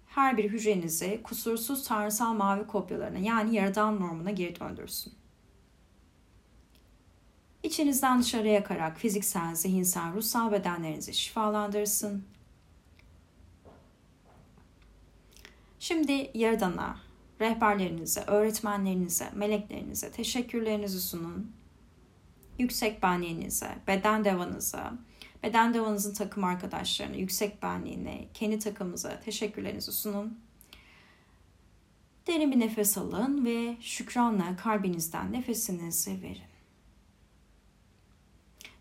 her 0.07 0.37
bir 0.37 0.49
hücrenizi 0.51 1.21
kusursuz 1.23 1.87
tanrısal 1.87 2.33
mavi 2.33 2.67
kopyalarına 2.67 3.17
yani 3.17 3.55
yaradan 3.55 3.99
normuna 3.99 4.31
geri 4.31 4.59
döndürsün. 4.59 5.13
İçinizden 7.63 8.21
dışarıya 8.21 8.53
yakarak 8.53 8.97
fiziksel, 8.97 9.55
zihinsel, 9.55 10.13
ruhsal 10.13 10.51
bedenlerinizi 10.51 11.13
şifalandırsın. 11.13 12.23
Şimdi 15.79 16.31
Yaradan'a, 16.33 16.99
rehberlerinize, 17.39 18.23
öğretmenlerinize, 18.27 19.29
meleklerinize 19.35 20.11
teşekkürlerinizi 20.11 21.01
sunun. 21.01 21.51
Yüksek 22.59 23.03
benliğinize, 23.03 23.77
beden 23.87 24.25
devanıza, 24.25 24.93
Beden 25.43 25.73
devanızın 25.73 26.13
takım 26.13 26.43
arkadaşlarına, 26.43 27.15
yüksek 27.15 27.63
benliğine, 27.63 28.27
kendi 28.33 28.59
takımımıza 28.59 29.19
teşekkürlerinizi 29.19 29.91
sunun. 29.91 30.39
Derin 32.27 32.51
bir 32.51 32.59
nefes 32.59 32.97
alın 32.97 33.45
ve 33.45 33.77
şükranla 33.81 34.55
kalbinizden 34.55 35.31
nefesinizi 35.31 36.21
verin. 36.21 36.51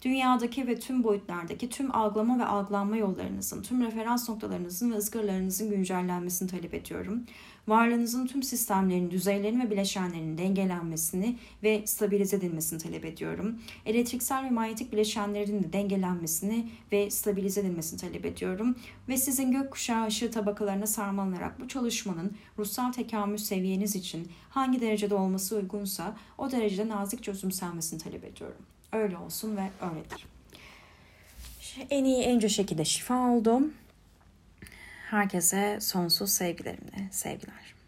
Dünyadaki 0.02 0.66
ve 0.66 0.78
tüm 0.78 1.04
boyutlardaki 1.04 1.68
tüm 1.68 1.96
algılama 1.96 2.38
ve 2.38 2.44
algılanma 2.44 2.96
yollarınızın, 2.96 3.62
tüm 3.62 3.82
referans 3.82 4.28
noktalarınızın 4.28 4.92
ve 4.92 4.96
ızgaralarınızın 4.96 5.70
güncellenmesini 5.70 6.50
talep 6.50 6.74
ediyorum 6.74 7.26
varlığınızın 7.68 8.26
tüm 8.26 8.42
sistemlerinin, 8.42 9.10
düzeylerinin 9.10 9.60
ve 9.60 9.70
bileşenlerinin 9.70 10.38
dengelenmesini 10.38 11.36
ve 11.62 11.86
stabilize 11.86 12.36
edilmesini 12.36 12.78
talep 12.78 13.04
ediyorum. 13.04 13.58
Elektriksel 13.86 14.44
ve 14.44 14.50
manyetik 14.50 14.92
bileşenlerin 14.92 15.62
de 15.62 15.72
dengelenmesini 15.72 16.70
ve 16.92 17.10
stabilize 17.10 17.60
edilmesini 17.60 18.00
talep 18.00 18.26
ediyorum. 18.26 18.76
Ve 19.08 19.16
sizin 19.16 19.52
gökkuşağı 19.52 20.06
ışığı 20.06 20.30
tabakalarına 20.30 20.86
sarmalanarak 20.86 21.60
bu 21.60 21.68
çalışmanın 21.68 22.32
ruhsal 22.58 22.92
tekamül 22.92 23.36
seviyeniz 23.38 23.96
için 23.96 24.28
hangi 24.50 24.80
derecede 24.80 25.14
olması 25.14 25.56
uygunsa 25.56 26.16
o 26.38 26.50
derecede 26.50 26.88
nazik 26.88 27.22
çözümselmesini 27.22 28.00
talep 28.00 28.24
ediyorum. 28.24 28.62
Öyle 28.92 29.16
olsun 29.16 29.56
ve 29.56 29.70
öyledir. 29.80 30.26
En 31.90 32.04
iyi, 32.04 32.22
en 32.22 32.48
şekilde 32.48 32.84
şifa 32.84 33.30
oldum. 33.30 33.72
Herkese 35.10 35.78
sonsuz 35.80 36.30
sevgilerimle 36.30 37.08
sevgiler. 37.10 37.79